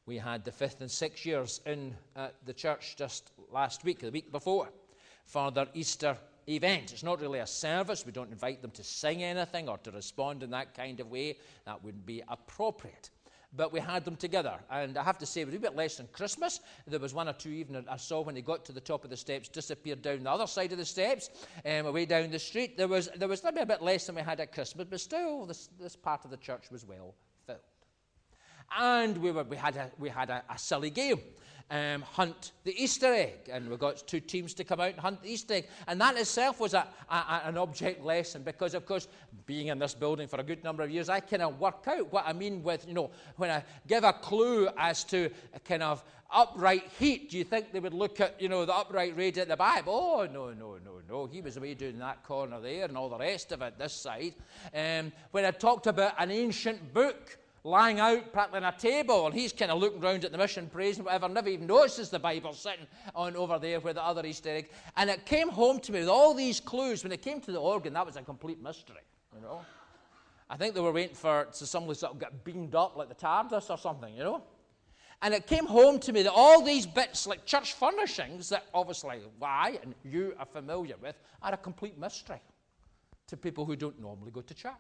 we 0.07 0.17
had 0.17 0.45
the 0.45 0.53
fifth 0.53 0.81
and 0.81 0.91
sixth 0.91 1.27
years 1.27 1.61
in 1.67 1.95
uh, 2.15 2.29
the 2.47 2.55
church 2.55 2.95
just 2.97 3.33
last 3.53 3.85
week, 3.85 3.99
the 3.99 4.11
week 4.11 4.31
before, 4.31 4.69
for 5.25 5.51
their 5.51 5.67
Easter 5.75 6.17
event. 6.49 6.93
It's 6.93 7.03
not 7.03 7.21
really 7.21 7.41
a 7.41 7.47
service. 7.47 8.07
We 8.07 8.13
don't 8.13 8.31
invite 8.31 8.63
them 8.63 8.71
to 8.73 8.85
sing 8.85 9.25
anything 9.25 9.69
or 9.69 9.79
to 9.79 9.91
respond 9.91 10.45
in 10.45 10.51
that 10.51 10.75
kind 10.75 11.01
of 11.01 11.11
way. 11.11 11.39
That 11.65 11.83
wouldn't 11.83 12.07
be 12.07 12.23
appropriate. 12.29 13.11
But 13.55 13.73
we 13.73 13.81
had 13.81 14.05
them 14.05 14.17
together. 14.17 14.59
And 14.71 14.97
I 14.99 15.03
have 15.03 15.19
to 15.19 15.27
say, 15.27 15.43
it 15.43 15.47
was 15.47 15.55
a 15.55 15.61
bit 15.61 15.77
less 15.77 15.97
than 15.97 16.09
Christmas. 16.09 16.61
There 16.87 17.01
was 17.01 17.15
one 17.15 17.29
or 17.29 17.33
two 17.33 17.51
even 17.51 17.85
I 17.89 17.97
saw 17.97 18.21
when 18.21 18.35
they 18.35 18.43
got 18.43 18.65
to 18.67 18.73
the 18.73 18.81
top 18.81 19.05
of 19.05 19.11
the 19.11 19.17
steps, 19.17 19.49
disappeared 19.49 20.03
down 20.03 20.25
the 20.25 20.31
other 20.31 20.47
side 20.47 20.73
of 20.73 20.79
the 20.79 20.85
steps, 20.85 21.31
um, 21.65 21.87
away 21.87 22.07
down 22.07 22.31
the 22.31 22.39
street. 22.39 22.77
There 22.77 22.89
was, 22.89 23.09
there 23.17 23.29
was 23.29 23.43
maybe 23.43 23.61
a 23.61 23.67
bit 23.67 23.83
less 23.83 24.07
than 24.07 24.17
we 24.17 24.23
had 24.23 24.41
at 24.41 24.53
Christmas, 24.53 24.87
but 24.89 25.01
still, 25.01 25.47
this, 25.47 25.69
this 25.81 25.97
part 25.97 26.25
of 26.25 26.31
the 26.31 26.37
church 26.37 26.71
was 26.71 26.85
well 26.85 27.15
and 28.77 29.17
we, 29.19 29.31
were, 29.31 29.45
we 29.45 29.57
had, 29.57 29.77
a, 29.77 29.91
we 29.99 30.09
had 30.09 30.31
a, 30.31 30.43
a 30.51 30.59
silly 30.59 30.91
game. 30.91 31.21
Um, 31.69 32.03
hunt 32.03 32.53
the 32.63 32.81
Easter 32.81 33.13
egg. 33.13 33.51
And 33.51 33.69
we 33.69 33.77
got 33.77 34.07
two 34.07 34.21
teams 34.21 34.55
to 34.55 34.63
come 34.63 34.79
out 34.79 34.93
and 34.93 35.01
hunt 35.01 35.23
the 35.23 35.31
Easter 35.31 35.55
egg. 35.55 35.67
And 35.89 36.01
that 36.01 36.17
itself 36.17 36.61
was 36.61 36.75
a, 36.75 36.87
a, 37.11 37.43
an 37.45 37.59
object 37.59 38.05
lesson 38.05 38.45
because, 38.45 38.73
of 38.75 38.87
course, 38.87 39.09
being 39.47 39.67
in 39.67 39.79
this 39.81 39.93
building 39.93 40.29
for 40.29 40.39
a 40.39 40.45
good 40.45 40.63
number 40.63 40.85
of 40.85 40.91
years, 40.91 41.09
I 41.09 41.19
kind 41.19 41.43
of 41.43 41.59
work 41.59 41.85
out 41.89 42.13
what 42.13 42.25
I 42.25 42.33
mean 42.33 42.63
with, 42.63 42.87
you 42.87 42.95
know, 42.95 43.11
when 43.37 43.51
I 43.51 43.65
give 43.89 44.05
a 44.05 44.13
clue 44.13 44.69
as 44.79 45.03
to 45.05 45.29
kind 45.65 45.83
of 45.83 46.05
upright 46.31 46.85
heat, 46.99 47.31
do 47.31 47.39
you 47.39 47.45
think 47.45 47.73
they 47.73 47.81
would 47.81 47.95
look 47.95 48.21
at, 48.21 48.41
you 48.41 48.49
know, 48.49 48.65
the 48.65 48.75
upright 48.75 49.17
rate 49.17 49.39
at 49.39 49.49
the 49.49 49.57
Bible? 49.57 49.93
Oh, 49.93 50.27
no, 50.33 50.53
no, 50.53 50.79
no, 50.85 51.01
no. 51.09 51.27
He 51.27 51.41
was 51.41 51.57
away 51.57 51.75
doing 51.75 51.99
that 51.99 52.23
corner 52.23 52.61
there 52.61 52.85
and 52.85 52.97
all 52.97 53.09
the 53.09 53.19
rest 53.19 53.51
of 53.51 53.63
it 53.63 53.77
this 53.77 53.93
side. 53.93 54.35
Um, 54.73 55.13
when 55.33 55.45
I 55.45 55.51
talked 55.51 55.89
about 55.89 56.15
an 56.19 56.31
ancient 56.31 56.95
book, 56.95 57.39
lying 57.67 57.99
out 57.99 58.33
practically 58.33 58.65
on 58.65 58.73
a 58.73 58.79
table, 58.79 59.27
and 59.27 59.35
he's 59.35 59.53
kind 59.53 59.73
of 59.73 59.79
looking 59.79 60.01
round 60.01 60.25
at 60.25 60.31
the 60.31 60.39
mission, 60.39 60.69
praising 60.69 61.05
whatever, 61.05 61.29
never 61.29 61.49
even 61.49 61.67
notices 61.67 62.09
the 62.09 62.19
Bible 62.19 62.53
sitting 62.53 62.87
on 63.15 63.35
over 63.35 63.59
there 63.59 63.81
where 63.81 63.93
the 63.93 64.03
other 64.03 64.25
Easter 64.25 64.51
egg. 64.51 64.71
And 64.97 65.11
it 65.11 65.27
came 65.27 65.49
home 65.49 65.81
to 65.81 65.93
me 65.93 65.99
with 65.99 66.09
all 66.09 66.33
these 66.33 66.61
clues. 66.61 67.03
When 67.03 67.11
it 67.11 67.23
came 67.23 67.41
to 67.41 67.51
the 67.51 67.59
organ, 67.59 67.93
that 67.95 68.07
was 68.07 68.15
a 68.15 68.23
complete 68.23 68.63
mystery, 68.63 69.03
you 69.35 69.41
know. 69.41 69.63
I 70.49 70.57
think 70.57 70.75
they 70.77 70.81
were 70.81 70.93
waiting 70.93 71.17
for 71.17 71.49
to 71.59 71.67
somebody 71.67 71.99
sort 71.99 72.13
of 72.13 72.21
get 72.21 72.45
beamed 72.45 72.77
up 72.77 72.97
like 72.97 73.09
the 73.09 73.17
TARDIS 73.17 73.69
or 73.69 73.79
something, 73.79 74.15
you 74.15 74.23
know. 74.23 74.45
And 75.21 75.35
it 75.35 75.49
came 75.49 75.67
home 75.67 75.99
to 76.01 76.13
me 76.13 76.23
that 76.23 76.33
all 76.33 76.63
these 76.63 76.87
bits, 76.87 77.27
like 77.27 77.47
church 77.47 77.73
furnishings, 77.73 78.49
that 78.51 78.67
obviously 78.73 79.23
I 79.43 79.79
and 79.83 79.93
you 80.05 80.35
are 80.39 80.47
familiar 80.47 80.95
with, 81.03 81.17
are 81.43 81.55
a 81.55 81.57
complete 81.57 81.99
mystery 81.99 82.41
to 83.27 83.37
people 83.37 83.65
who 83.65 83.75
don't 83.75 84.01
normally 84.01 84.31
go 84.31 84.43
to 84.43 84.55
church. 84.55 84.73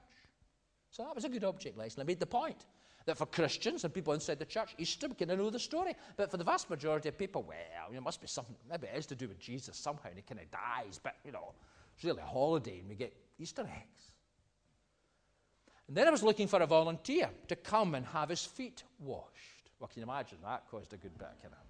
So 0.90 1.03
that 1.03 1.16
was 1.16 1.25
a 1.25 1.29
good 1.29 1.42
object 1.42 1.77
lesson. 1.77 2.01
I 2.01 2.05
made 2.05 2.20
the 2.20 2.27
point 2.27 2.64
that 3.07 3.16
for 3.16 3.27
Christians 3.27 3.85
and 3.85 3.95
people 3.95 4.12
inside 4.12 4.38
the 4.38 4.45
church, 4.45 4.75
Easter, 4.79 5.09
kind 5.09 5.31
of 5.31 5.38
know 5.38 5.51
the 5.51 5.59
story. 5.59 5.95
But 6.16 6.31
for 6.31 6.37
the 6.37 6.45
vast 6.45 6.69
majority 6.69 7.09
of 7.09 7.16
people, 7.16 7.45
well, 7.47 7.97
it 7.97 8.03
must 8.03 8.21
be 8.21 8.27
something, 8.27 8.57
maybe 8.69 8.88
it 8.88 8.99
is 8.99 9.07
to 9.07 9.14
do 9.14 9.29
with 9.29 9.38
Jesus 9.38 9.77
somehow, 9.77 10.09
and 10.09 10.16
he 10.16 10.23
kind 10.23 10.40
of 10.40 10.51
dies, 10.51 11.01
but, 11.03 11.14
you 11.25 11.33
know, 11.33 11.53
it's 11.95 12.05
really 12.05 12.21
a 12.21 12.27
holiday, 12.27 12.81
and 12.81 12.88
we 12.88 12.97
get 12.97 13.14
Easter 13.38 13.62
eggs. 13.62 14.12
And 15.88 15.96
then 15.96 16.09
I 16.09 16.11
was 16.11 16.25
looking 16.25 16.48
for 16.48 16.61
a 16.61 16.67
volunteer 16.67 17.31
to 17.46 17.57
come 17.57 17.94
and 17.94 18.04
have 18.07 18.29
his 18.29 18.44
feet 18.44 18.83
washed. 18.98 19.71
Well, 19.79 19.88
can 19.88 20.00
you 20.00 20.09
imagine? 20.09 20.38
That 20.42 20.65
caused 20.69 20.92
a 20.92 20.96
good 20.96 21.17
bit 21.17 21.29
kind 21.40 21.54
of. 21.54 21.67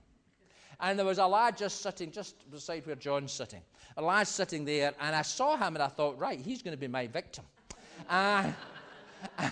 And 0.81 0.99
there 0.99 1.07
was 1.07 1.19
a 1.19 1.27
lad 1.27 1.57
just 1.57 1.83
sitting, 1.83 2.11
just 2.11 2.51
beside 2.51 2.87
where 2.87 2.97
John's 2.97 3.33
sitting. 3.33 3.61
A 3.97 4.03
lad 4.03 4.27
sitting 4.27 4.65
there, 4.65 4.95
and 5.01 5.15
I 5.15 5.23
saw 5.23 5.57
him 5.57 5.75
and 5.75 5.83
I 5.83 5.89
thought, 5.89 6.19
right, 6.19 6.39
he's 6.39 6.63
going 6.63 6.73
to 6.73 6.81
be 6.81 6.89
my 6.89 7.07
victim. 7.07 7.45
Uh, 8.09 8.53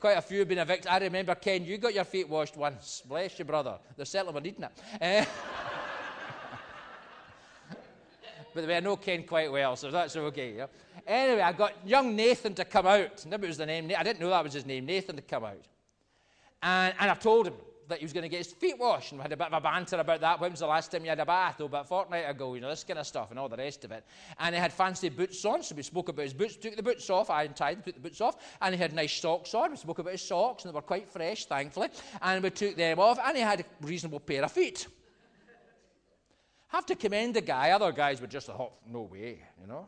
Quite 0.00 0.16
a 0.16 0.22
few 0.22 0.38
have 0.40 0.48
been 0.48 0.58
evicted. 0.58 0.86
I 0.86 0.98
remember, 0.98 1.34
Ken, 1.34 1.64
you 1.64 1.76
got 1.76 1.92
your 1.92 2.04
feet 2.04 2.28
washed 2.28 2.56
once. 2.56 3.02
Bless 3.04 3.36
you, 3.38 3.44
brother. 3.44 3.78
They 3.96 4.04
certainly 4.04 4.32
were 4.32 4.40
needing 4.40 4.62
it. 4.62 4.70
Uh, 5.02 5.24
but 8.54 8.70
I 8.70 8.80
know 8.80 8.96
Ken 8.96 9.24
quite 9.24 9.50
well, 9.50 9.74
so 9.74 9.90
that's 9.90 10.14
okay. 10.14 10.54
Yeah? 10.56 10.66
Anyway, 11.04 11.40
I 11.40 11.52
got 11.52 11.72
young 11.84 12.14
Nathan 12.14 12.54
to 12.54 12.64
come 12.64 12.86
out. 12.86 13.26
Maybe 13.26 13.44
it 13.44 13.48
was 13.48 13.56
the 13.56 13.66
name. 13.66 13.90
I 13.96 14.04
didn't 14.04 14.20
know 14.20 14.30
that 14.30 14.44
was 14.44 14.52
his 14.52 14.66
name. 14.66 14.86
Nathan 14.86 15.16
to 15.16 15.22
come 15.22 15.44
out. 15.44 15.64
And, 16.62 16.94
and 17.00 17.10
I 17.10 17.14
told 17.14 17.48
him, 17.48 17.54
that 17.88 17.98
he 17.98 18.04
was 18.04 18.12
going 18.12 18.22
to 18.22 18.28
get 18.28 18.38
his 18.38 18.52
feet 18.52 18.78
washed. 18.78 19.12
And 19.12 19.18
we 19.18 19.22
had 19.22 19.32
a 19.32 19.36
bit 19.36 19.46
of 19.46 19.52
a 19.54 19.60
banter 19.60 19.96
about 19.96 20.20
that. 20.20 20.40
When 20.40 20.50
was 20.50 20.60
the 20.60 20.66
last 20.66 20.92
time 20.92 21.04
you 21.04 21.08
had 21.08 21.20
a 21.20 21.26
bath? 21.26 21.56
Oh, 21.60 21.64
about 21.64 21.86
a 21.86 21.88
fortnight 21.88 22.28
ago, 22.28 22.54
you 22.54 22.60
know, 22.60 22.68
this 22.68 22.84
kind 22.84 22.98
of 22.98 23.06
stuff 23.06 23.30
and 23.30 23.38
all 23.38 23.48
the 23.48 23.56
rest 23.56 23.84
of 23.84 23.92
it. 23.92 24.04
And 24.38 24.54
he 24.54 24.60
had 24.60 24.72
fancy 24.72 25.08
boots 25.08 25.44
on, 25.44 25.62
so 25.62 25.74
we 25.74 25.82
spoke 25.82 26.10
about 26.10 26.22
his 26.22 26.34
boots, 26.34 26.56
took 26.56 26.76
the 26.76 26.82
boots 26.82 27.08
off, 27.08 27.30
I 27.30 27.44
untied, 27.44 27.84
took 27.84 27.94
the 27.94 28.00
boots 28.00 28.20
off, 28.20 28.36
and 28.60 28.74
he 28.74 28.80
had 28.80 28.92
nice 28.92 29.14
socks 29.14 29.54
on. 29.54 29.70
We 29.70 29.76
spoke 29.76 29.98
about 29.98 30.12
his 30.12 30.22
socks, 30.22 30.64
and 30.64 30.72
they 30.72 30.74
were 30.74 30.82
quite 30.82 31.08
fresh, 31.08 31.46
thankfully. 31.46 31.88
And 32.20 32.42
we 32.42 32.50
took 32.50 32.76
them 32.76 32.98
off, 32.98 33.18
and 33.24 33.36
he 33.36 33.42
had 33.42 33.60
a 33.60 33.64
reasonable 33.80 34.20
pair 34.20 34.44
of 34.44 34.52
feet. 34.52 34.86
Have 36.68 36.84
to 36.86 36.94
commend 36.94 37.34
the 37.34 37.40
guy. 37.40 37.70
Other 37.70 37.92
guys 37.92 38.20
were 38.20 38.26
just, 38.26 38.50
oh, 38.50 38.72
no 38.86 39.02
way, 39.02 39.40
you 39.58 39.66
know. 39.66 39.86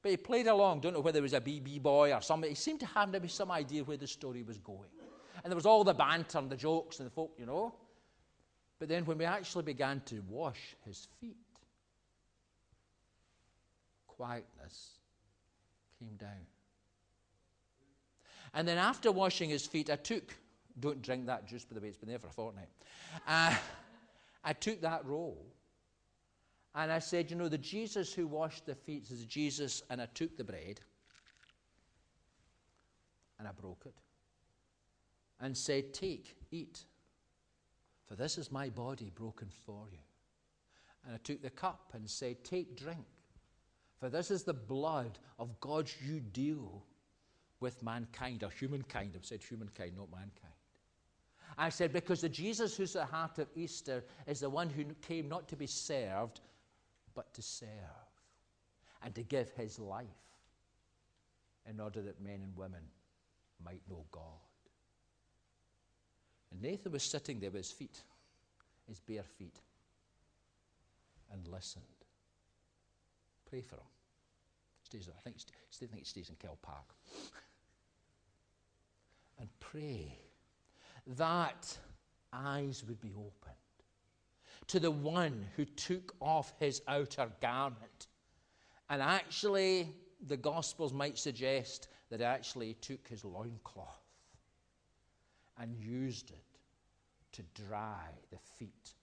But 0.00 0.12
he 0.12 0.16
played 0.16 0.46
along. 0.46 0.80
Don't 0.80 0.94
know 0.94 1.00
whether 1.00 1.18
he 1.18 1.22
was 1.22 1.32
a 1.32 1.40
BB 1.40 1.82
boy 1.82 2.12
or 2.12 2.20
somebody. 2.20 2.50
He 2.50 2.56
seemed 2.56 2.80
to 2.80 2.86
have 2.86 3.08
maybe 3.08 3.28
some 3.28 3.50
idea 3.50 3.82
where 3.82 3.96
the 3.96 4.06
story 4.06 4.42
was 4.42 4.58
going. 4.58 4.88
And 5.42 5.50
there 5.50 5.56
was 5.56 5.66
all 5.66 5.84
the 5.84 5.94
banter 5.94 6.38
and 6.38 6.50
the 6.50 6.56
jokes 6.56 6.98
and 6.98 7.06
the 7.06 7.10
folk, 7.10 7.34
you 7.38 7.46
know. 7.46 7.74
But 8.78 8.88
then 8.88 9.04
when 9.04 9.18
we 9.18 9.24
actually 9.24 9.64
began 9.64 10.02
to 10.06 10.22
wash 10.28 10.76
his 10.84 11.08
feet, 11.20 11.36
quietness 14.06 14.98
came 15.98 16.16
down. 16.16 16.46
And 18.54 18.68
then 18.68 18.78
after 18.78 19.10
washing 19.10 19.50
his 19.50 19.66
feet, 19.66 19.90
I 19.90 19.96
took, 19.96 20.34
don't 20.78 21.02
drink 21.02 21.26
that 21.26 21.46
juice, 21.46 21.64
by 21.64 21.74
the 21.74 21.80
way, 21.80 21.88
it's 21.88 21.98
been 21.98 22.08
there 22.08 22.18
for 22.18 22.28
a 22.28 22.32
fortnight. 22.32 22.68
Uh, 23.26 23.54
I 24.44 24.52
took 24.52 24.80
that 24.82 25.04
roll 25.06 25.46
and 26.74 26.90
I 26.90 26.98
said, 26.98 27.30
You 27.30 27.36
know, 27.36 27.48
the 27.48 27.58
Jesus 27.58 28.12
who 28.12 28.26
washed 28.26 28.66
the 28.66 28.74
feet 28.74 29.10
is 29.10 29.24
Jesus. 29.24 29.82
And 29.90 30.00
I 30.00 30.06
took 30.14 30.36
the 30.36 30.44
bread 30.44 30.80
and 33.38 33.46
I 33.46 33.52
broke 33.52 33.84
it 33.86 33.94
and 35.42 35.54
said, 35.54 35.92
Take, 35.92 36.36
eat, 36.50 36.84
for 38.06 38.14
this 38.14 38.38
is 38.38 38.50
my 38.50 38.70
body 38.70 39.10
broken 39.14 39.48
for 39.66 39.84
you. 39.90 39.98
And 41.04 41.14
I 41.14 41.18
took 41.18 41.42
the 41.42 41.50
cup 41.50 41.90
and 41.94 42.08
said, 42.08 42.44
Take, 42.44 42.76
drink, 42.76 43.04
for 43.98 44.08
this 44.08 44.30
is 44.30 44.44
the 44.44 44.54
blood 44.54 45.18
of 45.38 45.60
God's 45.60 45.94
you 46.06 46.20
deal 46.20 46.84
with 47.60 47.82
mankind, 47.82 48.42
or 48.42 48.50
humankind. 48.50 49.12
I've 49.14 49.26
said 49.26 49.42
humankind, 49.42 49.92
not 49.96 50.10
mankind. 50.10 50.54
I 51.58 51.68
said, 51.68 51.92
because 51.92 52.22
the 52.22 52.28
Jesus 52.28 52.76
who's 52.76 52.94
the 52.94 53.04
heart 53.04 53.38
of 53.38 53.48
Easter 53.54 54.02
is 54.26 54.40
the 54.40 54.48
one 54.48 54.70
who 54.70 54.84
came 55.06 55.28
not 55.28 55.48
to 55.48 55.56
be 55.56 55.66
served, 55.66 56.40
but 57.14 57.34
to 57.34 57.42
serve 57.42 57.68
and 59.02 59.14
to 59.14 59.22
give 59.22 59.50
his 59.50 59.78
life 59.78 60.06
in 61.68 61.78
order 61.78 62.00
that 62.02 62.22
men 62.22 62.40
and 62.42 62.56
women 62.56 62.82
might 63.64 63.82
know 63.88 64.04
God. 64.10 64.22
And 66.52 66.60
Nathan 66.60 66.92
was 66.92 67.02
sitting 67.02 67.40
there 67.40 67.50
with 67.50 67.62
his 67.62 67.72
feet, 67.72 68.02
his 68.86 69.00
bare 69.00 69.22
feet, 69.22 69.58
and 71.32 71.48
listened. 71.48 71.84
Pray 73.48 73.62
for 73.62 73.76
him. 73.76 73.82
Stays, 74.84 75.08
I 75.08 75.20
think, 75.22 75.36
I 75.38 75.86
think 75.86 75.98
he 75.98 76.04
stays 76.04 76.28
in 76.28 76.36
Kell 76.36 76.58
Park. 76.60 76.94
and 79.40 79.48
pray 79.60 80.18
that 81.16 81.76
eyes 82.32 82.84
would 82.86 83.00
be 83.00 83.12
opened 83.16 83.56
to 84.66 84.78
the 84.78 84.90
one 84.90 85.46
who 85.56 85.64
took 85.64 86.14
off 86.20 86.52
his 86.58 86.82
outer 86.86 87.28
garment. 87.40 88.08
And 88.90 89.00
actually, 89.02 89.88
the 90.26 90.36
Gospels 90.36 90.92
might 90.92 91.18
suggest 91.18 91.88
that 92.10 92.20
actually 92.20 92.68
he 92.68 92.74
took 92.74 93.08
his 93.08 93.24
loincloth 93.24 94.01
and 95.58 95.76
used 95.76 96.30
it 96.30 96.44
to 97.32 97.42
dry 97.54 98.08
the 98.30 98.38
feet 98.58 98.94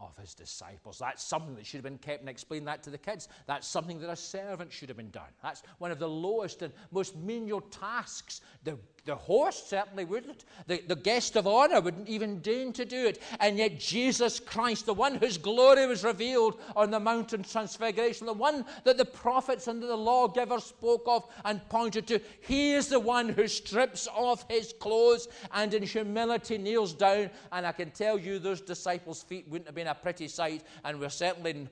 of 0.00 0.16
his 0.16 0.34
disciples. 0.34 0.98
That's 0.98 1.22
something 1.24 1.56
that 1.56 1.66
should 1.66 1.78
have 1.78 1.84
been 1.84 1.98
kept 1.98 2.20
and 2.20 2.28
explained 2.28 2.68
that 2.68 2.82
to 2.84 2.90
the 2.90 2.98
kids. 2.98 3.28
That's 3.46 3.66
something 3.66 3.98
that 4.00 4.10
a 4.10 4.16
servant 4.16 4.72
should 4.72 4.88
have 4.88 4.96
been 4.96 5.10
done. 5.10 5.30
That's 5.42 5.62
one 5.78 5.90
of 5.90 5.98
the 5.98 6.08
lowest 6.08 6.62
and 6.62 6.72
most 6.92 7.16
menial 7.16 7.60
tasks. 7.60 8.40
The, 8.62 8.78
the 9.08 9.16
host 9.16 9.70
certainly 9.70 10.04
wouldn't. 10.04 10.44
The, 10.66 10.82
the 10.86 10.94
guest 10.94 11.34
of 11.36 11.46
honor 11.46 11.80
wouldn't 11.80 12.08
even 12.08 12.40
deign 12.40 12.74
to 12.74 12.84
do 12.84 13.06
it. 13.06 13.22
And 13.40 13.56
yet, 13.56 13.80
Jesus 13.80 14.38
Christ, 14.38 14.84
the 14.84 14.92
one 14.92 15.14
whose 15.14 15.38
glory 15.38 15.86
was 15.86 16.04
revealed 16.04 16.60
on 16.76 16.90
the 16.90 17.00
mountain 17.00 17.42
transfiguration, 17.42 18.26
the 18.26 18.34
one 18.34 18.66
that 18.84 18.98
the 18.98 19.06
prophets 19.06 19.66
and 19.66 19.82
the 19.82 19.96
lawgivers 19.96 20.64
spoke 20.64 21.04
of 21.06 21.26
and 21.46 21.66
pointed 21.70 22.06
to, 22.08 22.20
he 22.42 22.74
is 22.74 22.88
the 22.88 23.00
one 23.00 23.30
who 23.30 23.48
strips 23.48 24.06
off 24.14 24.44
his 24.50 24.74
clothes 24.78 25.28
and 25.54 25.72
in 25.72 25.82
humility 25.82 26.58
kneels 26.58 26.92
down. 26.92 27.30
And 27.50 27.66
I 27.66 27.72
can 27.72 27.90
tell 27.92 28.18
you, 28.18 28.38
those 28.38 28.60
disciples' 28.60 29.22
feet 29.22 29.48
wouldn't 29.48 29.68
have 29.68 29.74
been 29.74 29.86
a 29.86 29.94
pretty 29.94 30.28
sight, 30.28 30.64
and 30.84 31.00
we're 31.00 31.08
certainly 31.08 31.66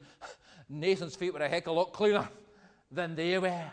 Nathan's 0.71 1.17
feet 1.17 1.35
were 1.35 1.41
a 1.41 1.49
heck 1.51 1.67
of 1.67 1.77
a 1.77 1.79
lot 1.79 1.93
cleaner 1.93 2.27
than 2.91 3.15
they 3.15 3.39
were. 3.39 3.71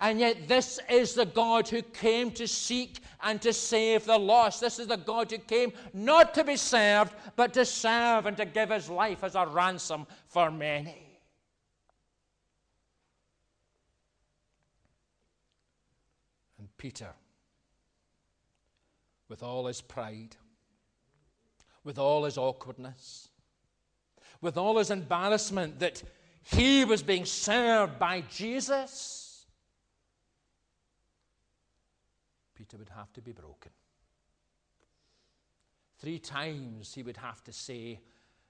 And 0.00 0.18
yet, 0.18 0.48
this 0.48 0.80
is 0.88 1.14
the 1.14 1.26
God 1.26 1.68
who 1.68 1.82
came 1.82 2.30
to 2.32 2.48
seek 2.48 3.00
and 3.22 3.40
to 3.42 3.52
save 3.52 4.04
the 4.04 4.18
lost. 4.18 4.60
This 4.60 4.78
is 4.78 4.86
the 4.86 4.96
God 4.96 5.30
who 5.30 5.38
came 5.38 5.72
not 5.92 6.34
to 6.34 6.44
be 6.44 6.56
served, 6.56 7.14
but 7.36 7.54
to 7.54 7.64
serve 7.64 8.26
and 8.26 8.36
to 8.36 8.44
give 8.44 8.70
his 8.70 8.90
life 8.90 9.24
as 9.24 9.34
a 9.34 9.46
ransom 9.46 10.06
for 10.26 10.50
many. 10.50 11.20
And 16.58 16.68
Peter, 16.76 17.10
with 19.28 19.42
all 19.42 19.66
his 19.66 19.80
pride, 19.80 20.36
with 21.84 21.98
all 21.98 22.24
his 22.24 22.38
awkwardness, 22.38 23.28
with 24.40 24.56
all 24.56 24.78
his 24.78 24.90
embarrassment 24.90 25.78
that 25.78 26.02
he 26.42 26.84
was 26.84 27.02
being 27.02 27.24
served 27.24 27.98
by 27.98 28.22
Jesus, 28.22 29.23
Peter 32.74 32.78
would 32.78 32.96
have 32.96 33.12
to 33.12 33.20
be 33.20 33.32
broken. 33.32 33.70
Three 36.00 36.18
times 36.18 36.92
he 36.92 37.02
would 37.02 37.16
have 37.16 37.42
to 37.44 37.52
say, 37.52 38.00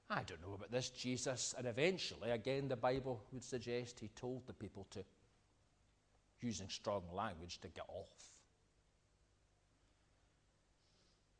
I 0.08 0.22
don't 0.22 0.40
know 0.40 0.54
about 0.54 0.70
this, 0.70 0.88
Jesus. 0.90 1.54
And 1.58 1.66
eventually, 1.66 2.30
again, 2.30 2.68
the 2.68 2.76
Bible 2.76 3.22
would 3.32 3.44
suggest 3.44 4.00
he 4.00 4.08
told 4.08 4.46
the 4.46 4.54
people 4.54 4.86
to, 4.92 5.04
using 6.40 6.68
strong 6.68 7.02
language, 7.12 7.60
to 7.60 7.68
get 7.68 7.84
off. 7.88 8.30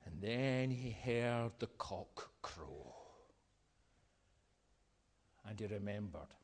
And 0.05 0.21
then 0.21 0.71
he 0.71 0.91
heard 0.91 1.53
the 1.59 1.69
cock 1.79 2.31
crow 2.43 2.95
and 5.49 5.59
he 5.59 5.67
remembered 5.67 6.35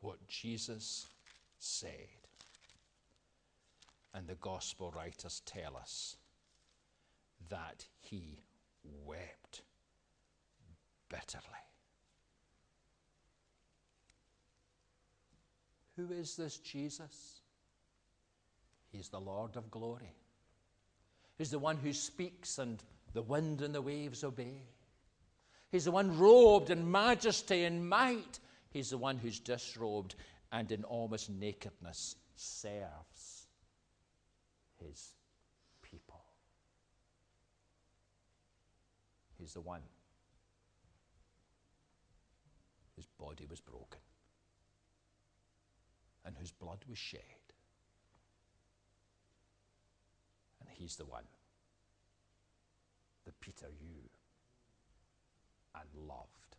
what 0.00 0.26
Jesus 0.28 1.06
said. 1.58 2.17
And 4.14 4.26
the 4.26 4.36
gospel 4.36 4.92
writers 4.96 5.42
tell 5.44 5.76
us 5.76 6.16
that 7.50 7.86
he 8.00 8.40
wept 9.04 9.62
bitterly. 11.08 11.44
Who 15.96 16.12
is 16.12 16.36
this 16.36 16.58
Jesus? 16.58 17.40
He's 18.90 19.08
the 19.08 19.20
Lord 19.20 19.56
of 19.56 19.70
glory. 19.70 20.14
He's 21.36 21.50
the 21.50 21.58
one 21.58 21.76
who 21.76 21.92
speaks 21.92 22.58
and 22.58 22.82
the 23.12 23.22
wind 23.22 23.62
and 23.62 23.74
the 23.74 23.82
waves 23.82 24.24
obey. 24.24 24.62
He's 25.70 25.84
the 25.84 25.90
one 25.90 26.18
robed 26.18 26.70
in 26.70 26.90
majesty 26.90 27.64
and 27.64 27.88
might. 27.88 28.40
He's 28.70 28.90
the 28.90 28.98
one 28.98 29.18
who's 29.18 29.38
disrobed 29.38 30.14
and 30.50 30.72
in 30.72 30.84
almost 30.84 31.30
nakedness 31.30 32.16
serves 32.36 33.37
his 34.84 35.14
people. 35.82 36.22
He's 39.38 39.54
the 39.54 39.60
one 39.60 39.82
whose 42.96 43.06
body 43.18 43.46
was 43.48 43.60
broken 43.60 44.00
and 46.24 46.36
whose 46.36 46.50
blood 46.50 46.84
was 46.88 46.98
shed. 46.98 47.20
And 50.60 50.68
he's 50.70 50.96
the 50.96 51.06
one 51.06 51.24
that 53.24 53.38
Peter, 53.40 53.66
you 53.80 54.10
and 55.74 56.08
loved 56.08 56.56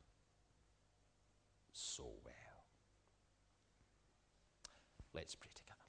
so 1.74 2.04
well. 2.24 2.64
Let's 5.14 5.36
pray 5.36 5.52
together. 5.54 5.89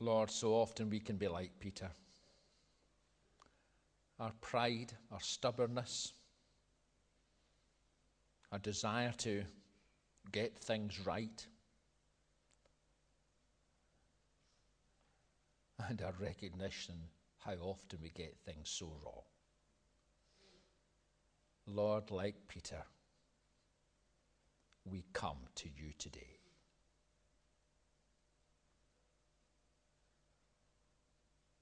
Lord, 0.00 0.30
so 0.30 0.54
often 0.54 0.90
we 0.90 1.00
can 1.00 1.16
be 1.16 1.28
like 1.28 1.58
Peter. 1.58 1.90
Our 4.20 4.32
pride, 4.40 4.92
our 5.12 5.20
stubbornness, 5.20 6.12
our 8.52 8.58
desire 8.58 9.12
to 9.18 9.44
get 10.32 10.56
things 10.58 11.00
right, 11.04 11.46
and 15.88 16.02
our 16.02 16.14
recognition 16.20 16.94
how 17.38 17.54
often 17.62 18.00
we 18.02 18.10
get 18.10 18.36
things 18.44 18.68
so 18.68 18.86
wrong. 19.04 19.22
Lord, 21.66 22.10
like 22.10 22.36
Peter, 22.48 22.82
we 24.84 25.04
come 25.12 25.38
to 25.56 25.68
you 25.68 25.92
today. 25.98 26.37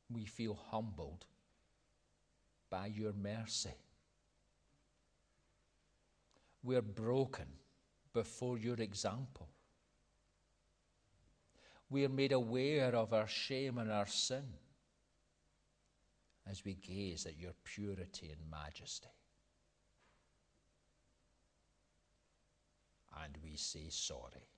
We 0.08 0.24
feel 0.24 0.58
humbled 0.70 1.26
by 2.70 2.86
your 2.86 3.12
mercy. 3.12 3.74
We're 6.62 6.82
broken 6.82 7.46
before 8.12 8.58
your 8.58 8.76
example. 8.76 9.48
We 11.88 12.04
are 12.04 12.08
made 12.08 12.32
aware 12.32 12.94
of 12.94 13.12
our 13.12 13.28
shame 13.28 13.78
and 13.78 13.90
our 13.90 14.06
sin 14.06 14.44
as 16.48 16.64
we 16.64 16.74
gaze 16.74 17.26
at 17.26 17.38
your 17.38 17.52
purity 17.64 18.30
and 18.30 18.50
majesty. 18.50 19.08
And 23.22 23.36
we 23.42 23.56
say 23.56 23.86
sorry. 23.88 24.48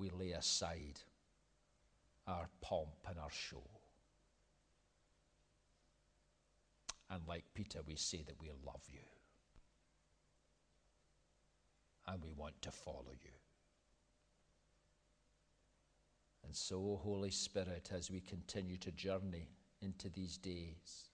We 0.00 0.08
lay 0.08 0.30
aside 0.30 0.98
our 2.26 2.48
pomp 2.62 2.96
and 3.06 3.18
our 3.18 3.30
show. 3.30 3.62
And 7.10 7.20
like 7.28 7.44
Peter, 7.52 7.80
we 7.86 7.96
say 7.96 8.22
that 8.26 8.40
we 8.40 8.48
love 8.64 8.80
you 8.88 9.00
and 12.08 12.24
we 12.24 12.32
want 12.32 12.62
to 12.62 12.70
follow 12.70 13.12
you. 13.12 13.30
And 16.46 16.56
so, 16.56 16.98
Holy 17.04 17.30
Spirit, 17.30 17.90
as 17.94 18.10
we 18.10 18.20
continue 18.20 18.78
to 18.78 18.90
journey 18.92 19.50
into 19.82 20.08
these 20.08 20.38
days, 20.38 21.10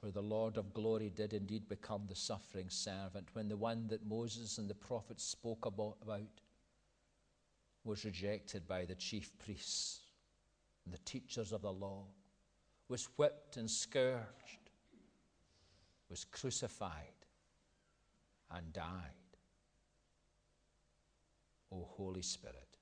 where 0.00 0.10
the 0.10 0.20
Lord 0.20 0.56
of 0.56 0.74
glory 0.74 1.12
did 1.14 1.32
indeed 1.32 1.68
become 1.68 2.02
the 2.08 2.16
suffering 2.16 2.70
servant, 2.70 3.28
when 3.34 3.48
the 3.48 3.56
one 3.56 3.86
that 3.86 4.04
Moses 4.04 4.58
and 4.58 4.68
the 4.68 4.74
prophets 4.74 5.22
spoke 5.22 5.64
about, 5.64 5.96
was 7.84 8.04
rejected 8.04 8.66
by 8.68 8.84
the 8.84 8.94
chief 8.94 9.30
priests 9.38 10.00
and 10.84 10.92
the 10.92 10.98
teachers 10.98 11.52
of 11.52 11.62
the 11.62 11.72
law, 11.72 12.04
was 12.88 13.08
whipped 13.16 13.56
and 13.56 13.70
scourged, 13.70 14.70
was 16.08 16.24
crucified 16.24 17.26
and 18.50 18.72
died. 18.72 19.14
O 21.72 21.86
Holy 21.96 22.22
Spirit, 22.22 22.78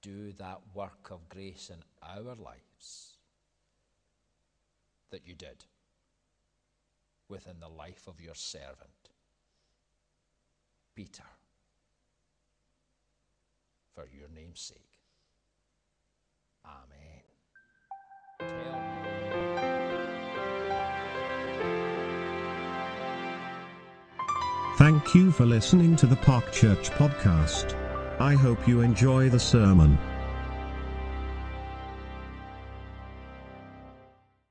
do 0.00 0.32
that 0.32 0.60
work 0.74 1.10
of 1.10 1.28
grace 1.28 1.70
in 1.70 1.82
our 2.02 2.34
lives 2.36 3.16
that 5.10 5.26
you 5.26 5.34
did 5.34 5.64
within 7.28 7.58
the 7.58 7.68
life 7.68 8.06
of 8.06 8.20
your 8.20 8.34
servant, 8.34 9.08
Peter, 10.94 11.24
for 13.94 14.04
your 14.12 14.28
name's 14.34 14.60
sake. 14.60 14.78
Amen. 16.64 17.22
Thank 24.76 25.14
you 25.14 25.30
for 25.30 25.46
listening 25.46 25.94
to 25.96 26.06
the 26.06 26.16
Park 26.16 26.50
Church 26.52 26.90
podcast. 26.90 27.74
I 28.20 28.34
hope 28.34 28.66
you 28.66 28.80
enjoy 28.80 29.28
the 29.28 29.38
sermon. 29.38 29.98